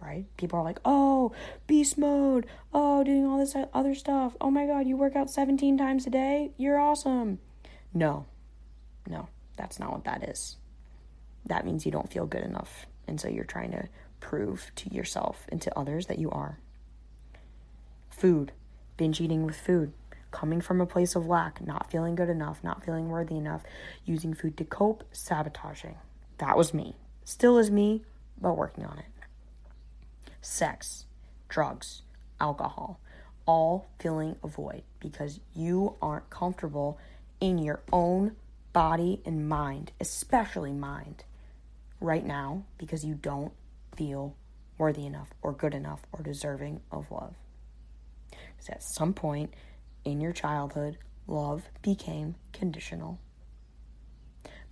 [0.00, 0.26] right?
[0.36, 1.30] People are like, oh,
[1.68, 2.46] beast mode.
[2.72, 4.36] Oh, doing all this other stuff.
[4.40, 6.50] Oh my God, you work out 17 times a day?
[6.56, 7.38] You're awesome.
[7.92, 8.26] No,
[9.06, 10.56] no, that's not what that is.
[11.46, 12.86] That means you don't feel good enough.
[13.06, 16.58] And so you're trying to prove to yourself and to others that you are.
[18.16, 18.52] Food,
[18.96, 19.92] binge eating with food,
[20.30, 23.64] coming from a place of lack, not feeling good enough, not feeling worthy enough,
[24.04, 25.96] using food to cope, sabotaging.
[26.38, 26.94] That was me.
[27.24, 28.02] Still is me,
[28.40, 29.04] but working on it.
[30.40, 31.06] Sex,
[31.48, 32.02] drugs,
[32.40, 33.00] alcohol,
[33.46, 36.98] all filling a void because you aren't comfortable
[37.40, 38.36] in your own
[38.72, 41.24] body and mind, especially mind,
[42.00, 43.52] right now because you don't
[43.96, 44.36] feel
[44.78, 47.34] worthy enough or good enough or deserving of love.
[48.64, 49.52] Because at some point
[50.04, 53.18] in your childhood, love became conditional.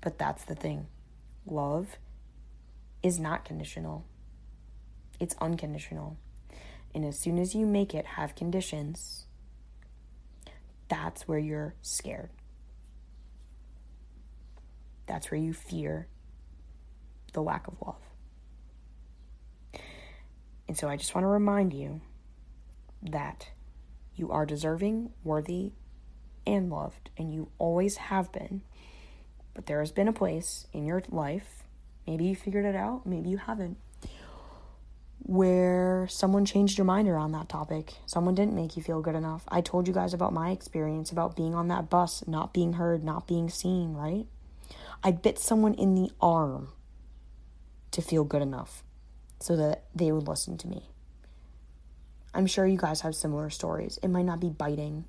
[0.00, 0.86] But that's the thing
[1.44, 1.98] love
[3.02, 4.04] is not conditional,
[5.20, 6.16] it's unconditional.
[6.94, 9.26] And as soon as you make it have conditions,
[10.88, 12.28] that's where you're scared.
[15.06, 16.08] That's where you fear.
[17.32, 17.96] the lack of love.
[20.68, 22.02] And so I just want to remind you
[23.02, 23.48] that
[24.14, 25.72] you are deserving, worthy,
[26.46, 28.62] and loved, and you always have been.
[29.54, 31.64] But there has been a place in your life,
[32.06, 33.76] maybe you figured it out, maybe you haven't,
[35.18, 37.94] where someone changed your mind around that topic.
[38.06, 39.44] Someone didn't make you feel good enough.
[39.48, 43.04] I told you guys about my experience about being on that bus, not being heard,
[43.04, 44.26] not being seen, right?
[45.04, 46.68] I bit someone in the arm
[47.92, 48.82] to feel good enough
[49.40, 50.91] so that they would listen to me.
[52.34, 53.98] I'm sure you guys have similar stories.
[54.02, 55.04] It might not be biting,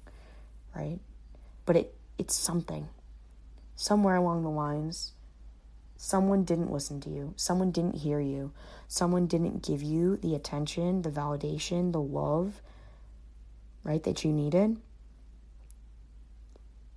[0.75, 0.99] right?
[1.65, 2.87] But it it's something.
[3.75, 5.13] Somewhere along the lines,
[5.97, 7.33] someone didn't listen to you.
[7.35, 8.51] Someone didn't hear you.
[8.87, 12.61] Someone didn't give you the attention, the validation, the love,
[13.83, 14.77] right, that you needed.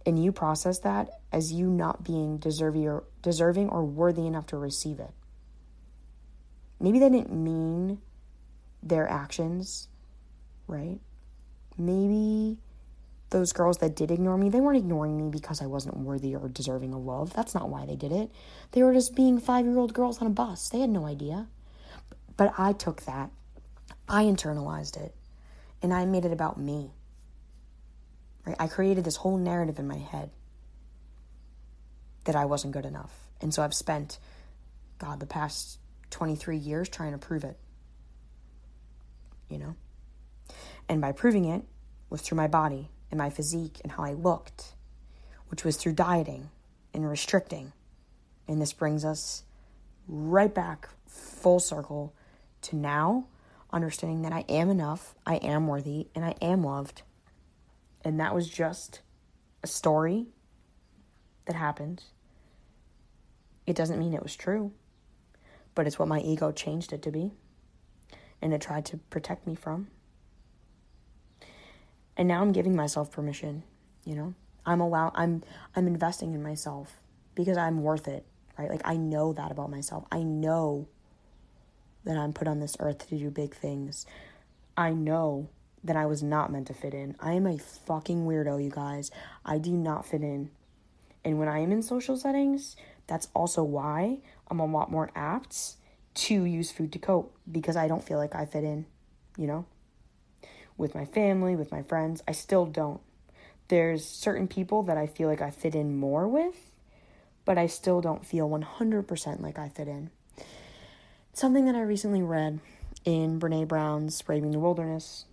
[0.05, 4.57] And you process that as you not being deserving or, deserving or worthy enough to
[4.57, 5.11] receive it.
[6.79, 8.01] Maybe they didn't mean
[8.83, 9.89] their actions,
[10.67, 10.99] right?
[11.79, 12.59] Maybe
[13.31, 16.49] those girls that did ignore me, they weren't ignoring me because I wasn't worthy or
[16.49, 17.33] deserving of love.
[17.33, 18.31] That's not why they did it.
[18.73, 20.69] They were just being five year old girls on a bus.
[20.69, 21.49] They had no idea.
[22.37, 23.31] But I took that,
[24.09, 25.14] I internalized it,
[25.83, 26.91] and I made it about me.
[28.45, 28.57] Right?
[28.61, 30.31] I created this whole narrative in my head
[32.25, 33.12] that I wasn't good enough.
[33.41, 34.19] And so I've spent,
[34.99, 35.79] God, the past
[36.11, 37.59] 23 years trying to prove it.
[39.49, 39.77] You know?
[40.89, 41.62] And by proving it
[42.11, 44.74] was through my body and my physique and how I looked,
[45.49, 46.51] which was through dieting
[46.95, 47.72] and restricting.
[48.49, 49.45] And this brings us
[50.09, 52.14] right back full circle
[52.62, 53.26] to now
[53.72, 57.03] understanding that I am enough, I am worthy, and I am loved.
[58.05, 59.01] And that was just
[59.62, 60.26] a story
[61.47, 62.05] that happened.
[63.66, 64.72] It doesn't mean it was true,
[65.74, 67.32] but it's what my ego changed it to be.
[68.41, 69.89] And it tried to protect me from.
[72.17, 73.62] And now I'm giving myself permission,
[74.05, 74.35] you know?
[74.64, 75.45] I'm allow I'm
[75.77, 76.99] I'm investing in myself
[77.35, 78.27] because I'm worth it,
[78.59, 78.69] right?
[78.69, 80.05] Like I know that about myself.
[80.11, 80.89] I know
[82.05, 84.07] that I'm put on this earth to do big things.
[84.77, 85.49] I know
[85.85, 87.17] that I was not meant to fit in.
[87.21, 89.11] I am a fucking weirdo, you guys.
[89.45, 90.51] I do not fit in.
[91.25, 95.75] And when I am in social settings, that's also why I'm a lot more apt
[96.14, 98.87] to use food to cope because I don't feel like I fit in,
[99.37, 99.67] you know?
[100.77, 102.22] With my family, with my friends.
[102.27, 103.01] I still don't.
[103.68, 106.70] There's certain people that I feel like I fit in more with,
[107.45, 110.11] but I still don't feel 100% like I fit in.
[111.33, 112.61] Something that I recently read
[113.05, 115.27] in Brene Brown's Braving the Wilderness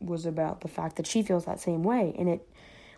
[0.00, 2.14] was about the fact that she feels that same way.
[2.18, 2.48] And it,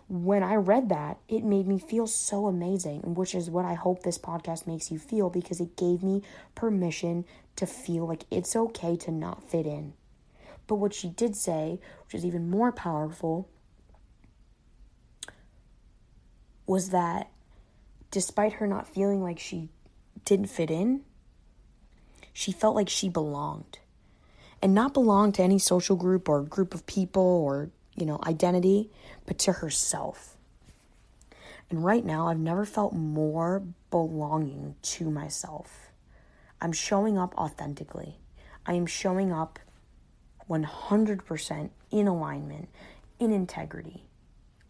[0.08, 4.02] when I read that, it made me feel so amazing, which is what I hope
[4.02, 6.22] this podcast makes you feel because it gave me
[6.54, 7.24] permission
[7.56, 9.94] to feel like it's okay to not fit in.
[10.70, 13.48] But what she did say, which is even more powerful,
[16.64, 17.28] was that
[18.12, 19.68] despite her not feeling like she
[20.24, 21.00] didn't fit in,
[22.32, 23.80] she felt like she belonged.
[24.62, 28.92] And not belong to any social group or group of people or, you know, identity,
[29.26, 30.36] but to herself.
[31.68, 35.90] And right now, I've never felt more belonging to myself.
[36.60, 38.20] I'm showing up authentically.
[38.64, 39.58] I am showing up
[40.50, 42.68] 100% in alignment,
[43.18, 44.04] in integrity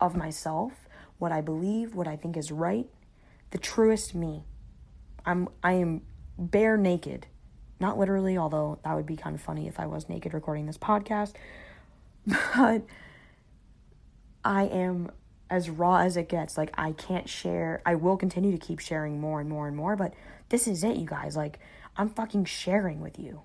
[0.01, 2.87] of myself, what I believe, what I think is right,
[3.51, 4.45] the truest me.
[5.25, 6.03] I'm I am
[6.39, 7.27] bare naked.
[7.79, 10.79] Not literally, although that would be kind of funny if I was naked recording this
[10.79, 11.33] podcast.
[12.57, 12.85] But
[14.45, 15.11] I am
[15.49, 16.57] as raw as it gets.
[16.57, 17.83] Like I can't share.
[17.85, 20.15] I will continue to keep sharing more and more and more, but
[20.51, 21.37] this is it, you guys.
[21.37, 21.59] Like
[21.97, 23.43] I'm fucking sharing with you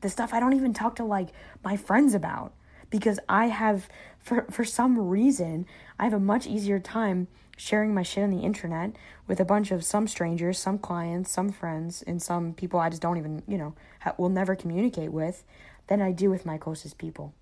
[0.00, 1.28] the stuff I don't even talk to like
[1.64, 2.54] my friends about
[2.90, 3.88] because I have
[4.18, 5.66] for for some reason
[5.98, 8.96] I have a much easier time sharing my shit on the internet
[9.26, 13.02] with a bunch of some strangers, some clients, some friends, and some people I just
[13.02, 15.44] don't even, you know, ha- will never communicate with
[15.86, 17.34] than I do with my closest people.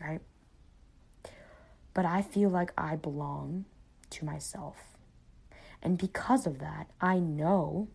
[0.00, 0.20] Right?
[1.94, 3.66] But I feel like I belong
[4.10, 4.76] to myself.
[5.80, 7.88] And because of that, I know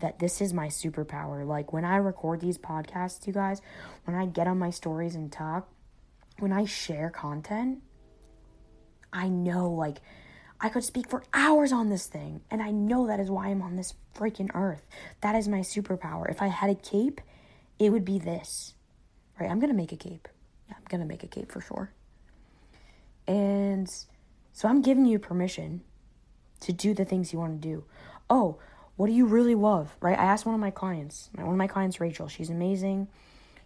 [0.00, 1.46] that this is my superpower.
[1.46, 3.60] Like when I record these podcasts, you guys,
[4.04, 5.68] when I get on my stories and talk,
[6.38, 7.82] when I share content,
[9.12, 9.98] I know like
[10.60, 13.62] I could speak for hours on this thing, and I know that is why I'm
[13.62, 14.82] on this freaking earth.
[15.20, 16.28] That is my superpower.
[16.28, 17.20] If I had a cape,
[17.78, 18.74] it would be this.
[19.38, 19.48] Right?
[19.48, 20.26] I'm going to make a cape.
[20.68, 21.92] Yeah, I'm going to make a cape for sure.
[23.28, 23.88] And
[24.52, 25.82] so I'm giving you permission
[26.60, 27.84] to do the things you want to do.
[28.28, 28.58] Oh,
[28.98, 30.18] what do you really love, right?
[30.18, 32.26] I asked one of my clients, one of my clients, Rachel.
[32.26, 33.06] She's amazing.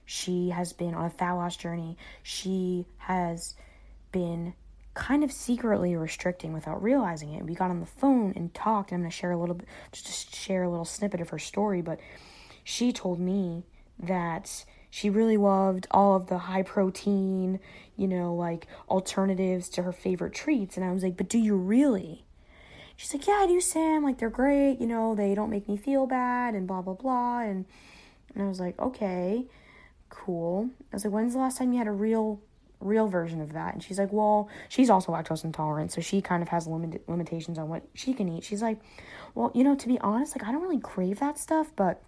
[0.04, 1.96] She has been on a fat loss journey.
[2.22, 3.54] She has
[4.12, 4.52] been
[4.92, 7.46] kind of secretly restricting without realizing it.
[7.46, 8.92] We got on the phone and talked.
[8.92, 11.38] I'm going to share a little bit, just to share a little snippet of her
[11.38, 11.98] story, but
[12.62, 13.64] she told me
[14.00, 17.58] that she really loved all of the high protein,
[17.96, 20.76] you know, like alternatives to her favorite treats.
[20.76, 22.26] And I was like, but do you really?
[22.96, 24.02] She's like, yeah, I do, Sam.
[24.02, 24.80] Like, they're great.
[24.80, 27.40] You know, they don't make me feel bad and blah, blah, blah.
[27.40, 27.64] And,
[28.34, 29.46] and I was like, okay,
[30.08, 30.70] cool.
[30.92, 32.40] I was like, when's the last time you had a real,
[32.80, 33.74] real version of that?
[33.74, 35.92] And she's like, well, she's also lactose intolerant.
[35.92, 38.44] So she kind of has limit, limitations on what she can eat.
[38.44, 38.78] She's like,
[39.34, 42.02] well, you know, to be honest, like, I don't really crave that stuff, but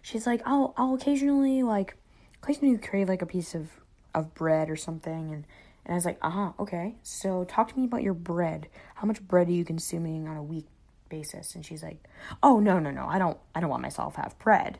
[0.00, 1.96] she's like, I'll, I'll occasionally, like,
[2.42, 3.68] occasionally crave, like, a piece of,
[4.14, 5.32] of bread or something.
[5.32, 5.46] And,
[5.84, 6.94] and I was like, huh, okay.
[7.02, 8.68] So talk to me about your bread.
[8.94, 10.66] How much bread are you consuming on a week
[11.08, 11.54] basis?
[11.54, 12.02] And she's like,
[12.42, 14.78] oh no, no, no, I don't I don't want myself to have bread.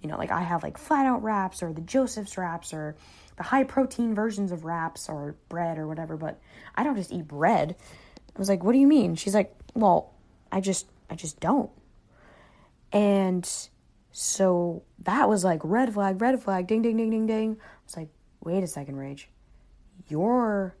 [0.00, 2.96] You know, like I have like Flatout wraps or the Joseph's wraps or
[3.36, 6.38] the high protein versions of wraps or bread or whatever, but
[6.74, 7.76] I don't just eat bread.
[8.34, 9.14] I was like, what do you mean?
[9.14, 10.12] She's like, well,
[10.50, 11.70] I just I just don't.
[12.92, 13.48] And
[14.10, 17.56] so that was like red flag, red flag, ding ding ding ding ding.
[17.58, 18.08] I was like,
[18.44, 19.30] wait a second, Rage
[20.08, 20.76] you're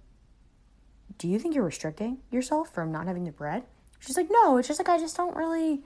[1.18, 3.64] do you think you're restricting yourself from not having the bread?
[4.00, 5.82] She's like, no, it's just like I just don't really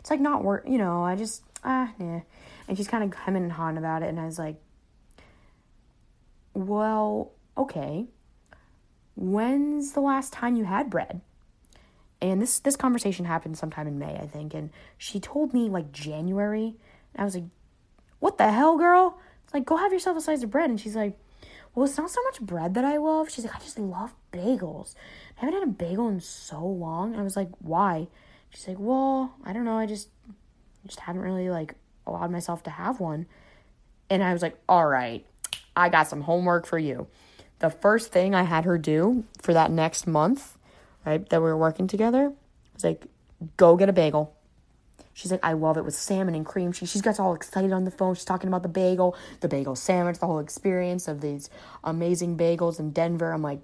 [0.00, 2.20] it's like not work you know, I just ah yeah.
[2.68, 4.56] And she's kind of hemming and hawing about it and I was like,
[6.54, 8.06] Well, okay.
[9.14, 11.20] When's the last time you had bread?
[12.20, 15.92] And this this conversation happened sometime in May, I think, and she told me like
[15.92, 16.76] January.
[17.14, 17.44] And I was like,
[18.20, 19.18] What the hell, girl?
[19.44, 20.70] It's like, go have yourself a slice of bread.
[20.70, 21.18] And she's like,
[21.74, 23.30] well, it's not so much bread that I love.
[23.30, 24.94] She's like, I just love bagels.
[25.36, 27.16] I haven't had a bagel in so long.
[27.16, 28.08] I was like, why?
[28.50, 29.78] She's like, well, I don't know.
[29.78, 30.08] I just,
[30.86, 31.74] just haven't really like
[32.06, 33.26] allowed myself to have one.
[34.10, 35.24] And I was like, all right,
[35.74, 37.06] I got some homework for you.
[37.60, 40.58] The first thing I had her do for that next month,
[41.06, 42.32] right, that we were working together,
[42.74, 43.06] was like,
[43.56, 44.34] go get a bagel
[45.14, 46.90] She's like, I love it with salmon and cream cheese.
[46.90, 48.14] She's got all excited on the phone.
[48.14, 51.50] She's talking about the bagel, the bagel sandwich, the whole experience of these
[51.84, 53.32] amazing bagels in Denver.
[53.32, 53.60] I'm like,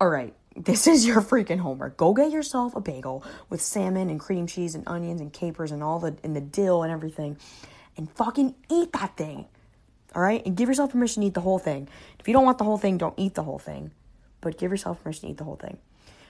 [0.00, 1.96] all right, this is your freaking homework.
[1.96, 5.82] Go get yourself a bagel with salmon and cream cheese and onions and capers and
[5.82, 7.36] all the and the dill and everything,
[7.96, 9.46] and fucking eat that thing.
[10.14, 11.88] All right, and give yourself permission to eat the whole thing.
[12.18, 13.92] If you don't want the whole thing, don't eat the whole thing,
[14.40, 15.78] but give yourself permission to eat the whole thing.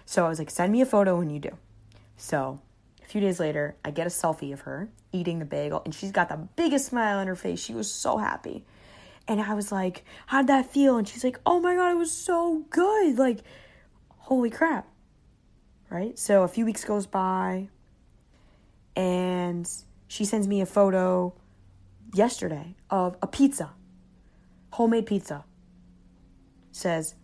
[0.05, 1.57] So I was like, send me a photo when you do.
[2.17, 2.61] So
[3.11, 6.29] few days later, I get a selfie of her eating the bagel, and she's got
[6.29, 7.59] the biggest smile on her face.
[7.59, 8.65] She was so happy.
[9.27, 10.97] And I was like, How'd that feel?
[10.97, 13.19] And she's like, Oh my God, it was so good.
[13.19, 13.41] Like,
[14.19, 14.87] holy crap.
[15.89, 16.17] Right?
[16.19, 17.69] So a few weeks goes by,
[18.95, 19.69] and
[20.07, 21.35] she sends me a photo
[22.15, 23.73] yesterday of a pizza,
[24.71, 25.45] homemade pizza.
[26.71, 27.17] Says,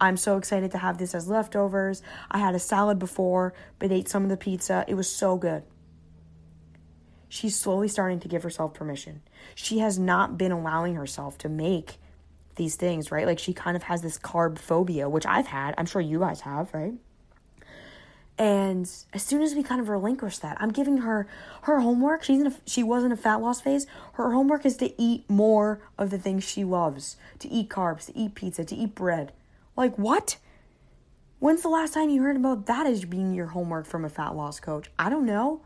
[0.00, 2.02] I'm so excited to have this as leftovers.
[2.30, 4.84] I had a salad before, but ate some of the pizza.
[4.88, 5.62] It was so good.
[7.28, 9.22] She's slowly starting to give herself permission.
[9.54, 11.98] She has not been allowing herself to make
[12.56, 13.26] these things, right?
[13.26, 15.74] Like she kind of has this carb phobia, which I've had.
[15.78, 16.94] I'm sure you guys have, right?
[18.36, 21.28] And as soon as we kind of relinquish that, I'm giving her
[21.62, 22.24] her homework.
[22.24, 23.86] She's in a, she was in a fat loss phase.
[24.14, 28.18] Her homework is to eat more of the things she loves, to eat carbs, to
[28.18, 29.32] eat pizza, to eat bread.
[29.80, 30.36] Like, what?
[31.38, 34.36] When's the last time you heard about that as being your homework from a fat
[34.36, 34.90] loss coach?
[34.98, 35.62] I don't know.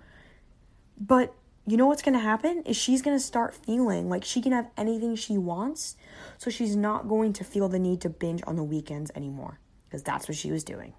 [0.96, 1.34] But
[1.66, 4.52] you know what's going to happen is she's going to start feeling like she can
[4.52, 5.96] have anything she wants.
[6.38, 9.58] So she's not going to feel the need to binge on the weekends anymore
[9.88, 10.94] because that's what she was doing.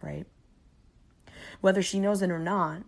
[0.00, 0.24] Right?
[1.60, 2.84] Whether she knows it or not,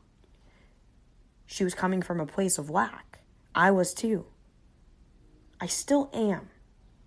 [1.45, 3.19] she was coming from a place of lack.
[3.55, 4.25] I was too.
[5.61, 6.49] I still am,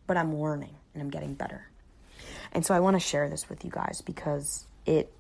[0.05, 1.67] but I'm learning and I'm getting better.
[2.51, 5.11] And so I want to share this with you guys because it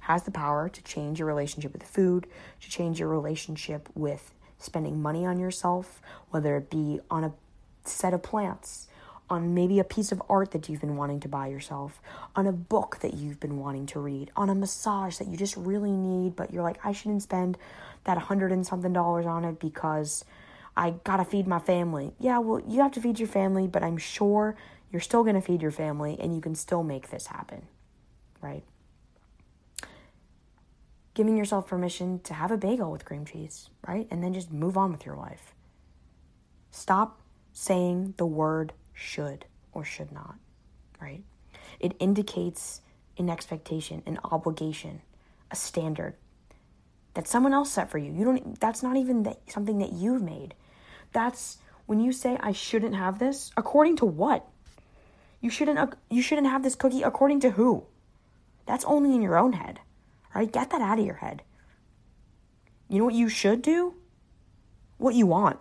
[0.00, 2.26] has the power to change your relationship with food,
[2.60, 6.00] to change your relationship with spending money on yourself,
[6.30, 7.32] whether it be on a
[7.84, 8.88] set of plants,
[9.28, 12.00] on maybe a piece of art that you've been wanting to buy yourself,
[12.36, 15.56] on a book that you've been wanting to read, on a massage that you just
[15.56, 17.58] really need, but you're like, I shouldn't spend
[18.04, 20.24] that hundred and something dollars on it because
[20.76, 22.12] I gotta feed my family.
[22.20, 24.56] Yeah, well, you have to feed your family, but I'm sure
[24.90, 27.66] you're still going to feed your family and you can still make this happen,
[28.40, 28.64] right?
[31.14, 34.06] Giving yourself permission to have a bagel with cream cheese, right?
[34.10, 35.54] And then just move on with your life.
[36.70, 37.20] Stop
[37.52, 40.36] saying the word should or should not,
[41.00, 41.22] right?
[41.80, 42.82] It indicates
[43.18, 45.00] an expectation, an obligation,
[45.50, 46.14] a standard
[47.14, 48.12] that someone else set for you.
[48.12, 50.54] You don't that's not even that, something that you've made.
[51.12, 54.46] That's when you say I shouldn't have this, according to what?
[55.40, 57.84] You shouldn't uh, you shouldn't have this cookie according to who?
[58.66, 59.80] That's only in your own head.
[60.34, 60.50] Right?
[60.50, 61.42] Get that out of your head.
[62.88, 63.94] You know what you should do?
[64.98, 65.58] What you want.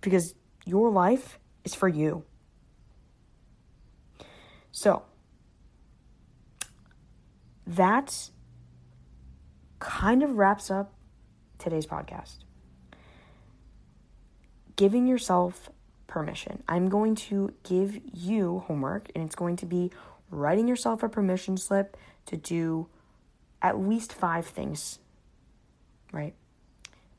[0.00, 0.34] Because
[0.64, 2.24] your life is for you.
[4.70, 5.02] So,
[7.66, 8.30] that
[9.78, 10.92] kind of wraps up
[11.58, 12.38] today's podcast.
[14.76, 15.70] Giving yourself
[16.14, 16.62] permission.
[16.68, 19.90] I'm going to give you homework, and it's going to be
[20.30, 21.96] writing yourself a permission slip
[22.26, 22.86] to do
[23.60, 25.00] at least five things,
[26.12, 26.32] right?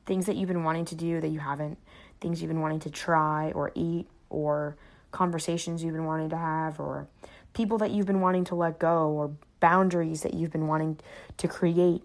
[0.06, 1.76] Things that you've been wanting to do that you haven't,
[2.22, 4.78] things you've been wanting to try or eat, or
[5.10, 7.06] conversations you've been wanting to have, or
[7.52, 9.30] people that you've been wanting to let go, or
[9.60, 10.98] boundaries that you've been wanting
[11.36, 12.02] to create,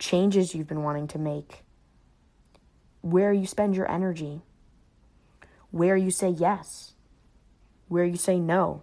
[0.00, 1.62] changes you've been wanting to make,
[3.02, 4.42] where you spend your energy,
[5.70, 6.94] where you say yes,
[7.88, 8.82] where you say no,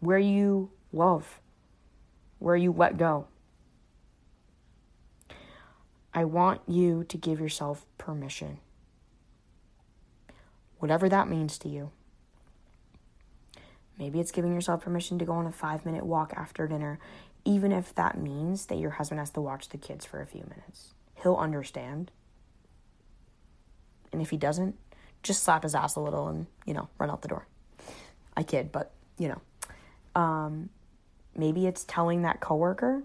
[0.00, 1.40] where you love,
[2.38, 3.26] where you let go.
[6.14, 8.58] I want you to give yourself permission.
[10.78, 11.90] Whatever that means to you.
[13.98, 16.98] Maybe it's giving yourself permission to go on a five minute walk after dinner,
[17.44, 20.42] even if that means that your husband has to watch the kids for a few
[20.42, 20.94] minutes.
[21.22, 22.12] He'll understand.
[24.12, 24.76] And if he doesn't,
[25.22, 27.46] just slap his ass a little and, you know, run out the door.
[28.36, 29.40] I kid, but, you know.
[30.20, 30.70] Um,
[31.36, 33.02] maybe it's telling that coworker,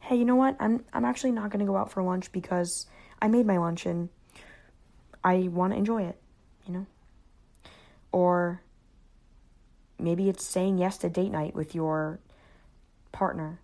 [0.00, 0.56] hey, you know what?
[0.60, 2.86] I'm, I'm actually not going to go out for lunch because
[3.20, 4.08] I made my lunch and
[5.24, 6.18] I want to enjoy it,
[6.66, 6.86] you know?
[8.12, 8.60] Or
[10.02, 12.18] Maybe it's saying yes to date night with your
[13.12, 13.60] partner.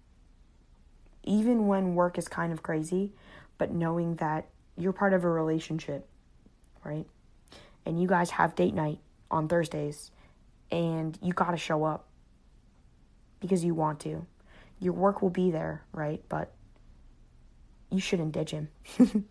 [1.24, 3.12] Even when work is kind of crazy,
[3.58, 4.46] but knowing that
[4.76, 6.06] you're part of a relationship,
[6.84, 7.06] right?
[7.88, 10.10] And you guys have date night on Thursdays
[10.70, 12.06] and you got to show up
[13.40, 14.26] because you want to.
[14.78, 16.22] Your work will be there, right?
[16.28, 16.52] But
[17.90, 18.68] you shouldn't ditch him.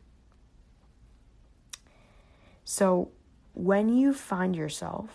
[2.65, 3.11] so,
[3.53, 5.09] when you find yourself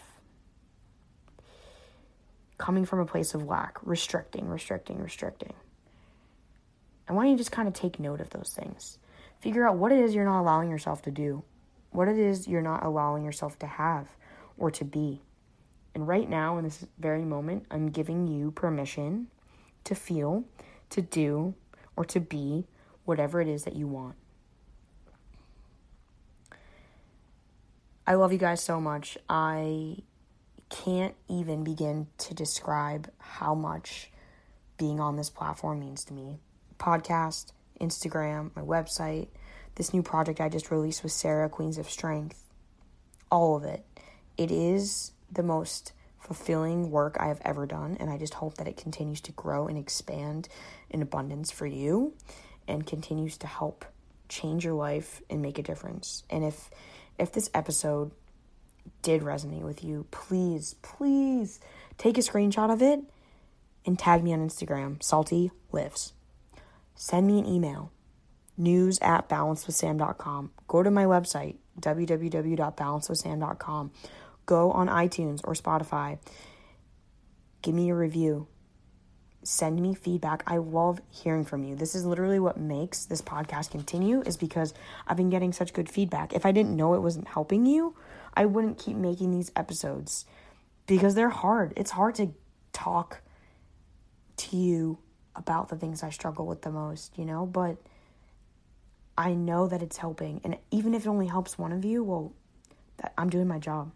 [2.63, 5.53] coming from a place of lack, restricting, restricting, restricting.
[7.09, 8.99] I want you to just kind of take note of those things.
[9.41, 11.43] Figure out what it is you're not allowing yourself to do,
[11.93, 14.09] what it is you're not allowing yourself to have
[14.59, 15.23] or to be.
[15.95, 19.29] And right now, in this very moment, I'm giving you permission
[19.85, 20.45] to feel,
[20.91, 21.55] to do,
[21.97, 22.67] or to be
[23.05, 24.17] whatever it is that you want.
[28.07, 29.17] I love you guys so much.
[29.29, 29.99] I
[30.71, 34.11] can't even begin to describe how much
[34.79, 36.39] being on this platform means to me.
[36.79, 39.29] Podcast, Instagram, my website,
[39.75, 42.43] this new project I just released with Sarah, Queens of Strength,
[43.31, 43.85] all of it.
[44.37, 48.69] It is the most fulfilling work I have ever done, and I just hope that
[48.69, 50.49] it continues to grow and expand
[50.91, 52.15] in abundance for you
[52.69, 53.85] and continues to help
[54.29, 56.23] change your life and make a difference.
[56.31, 56.71] And if
[57.19, 58.13] if this episode
[59.03, 61.61] did resonate with you, please, please
[61.99, 63.01] take a screenshot of it
[63.85, 66.13] and tag me on Instagram, Salty Lives.
[66.95, 67.91] Send me an email,
[68.57, 70.51] news at balancewithsam.com.
[70.69, 73.91] Go to my website, www.balancewithsam.com.
[74.47, 76.19] Go on iTunes or Spotify.
[77.63, 78.49] Give me a review.
[79.45, 80.43] Send me feedback.
[80.47, 81.75] I love hearing from you.
[81.75, 84.75] This is literally what makes this podcast continue is because
[85.07, 86.33] I've been getting such good feedback.
[86.33, 87.97] If I didn't know it wasn't helping you,
[88.35, 90.27] I wouldn't keep making these episodes
[90.87, 91.73] because they're hard.
[91.77, 92.33] It's hard to
[92.73, 93.21] talk
[94.37, 94.99] to you
[95.35, 97.77] about the things I struggle with the most, you know, but
[99.17, 100.41] I know that it's helping.
[100.45, 102.33] And even if it only helps one of you, well,
[102.99, 103.93] that, I'm doing my job.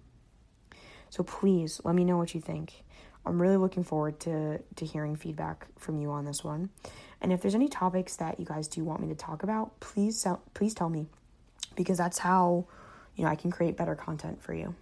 [1.10, 2.84] So please let me know what you think.
[3.24, 6.70] I'm really looking forward to to hearing feedback from you on this one.
[7.20, 10.26] And if there's any topics that you guys do want me to talk about, please
[10.54, 11.06] please tell me
[11.74, 12.66] because that's how
[13.16, 14.74] you know, I can create better content for you.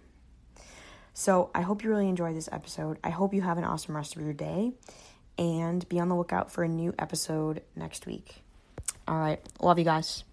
[1.13, 2.99] So I hope you really enjoyed this episode.
[3.03, 4.73] I hope you have an awesome rest of your day
[5.37, 8.44] and be on the lookout for a new episode next week.
[9.07, 9.39] All right.
[9.61, 10.23] Love you guys.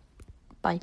[0.62, 0.80] Bye.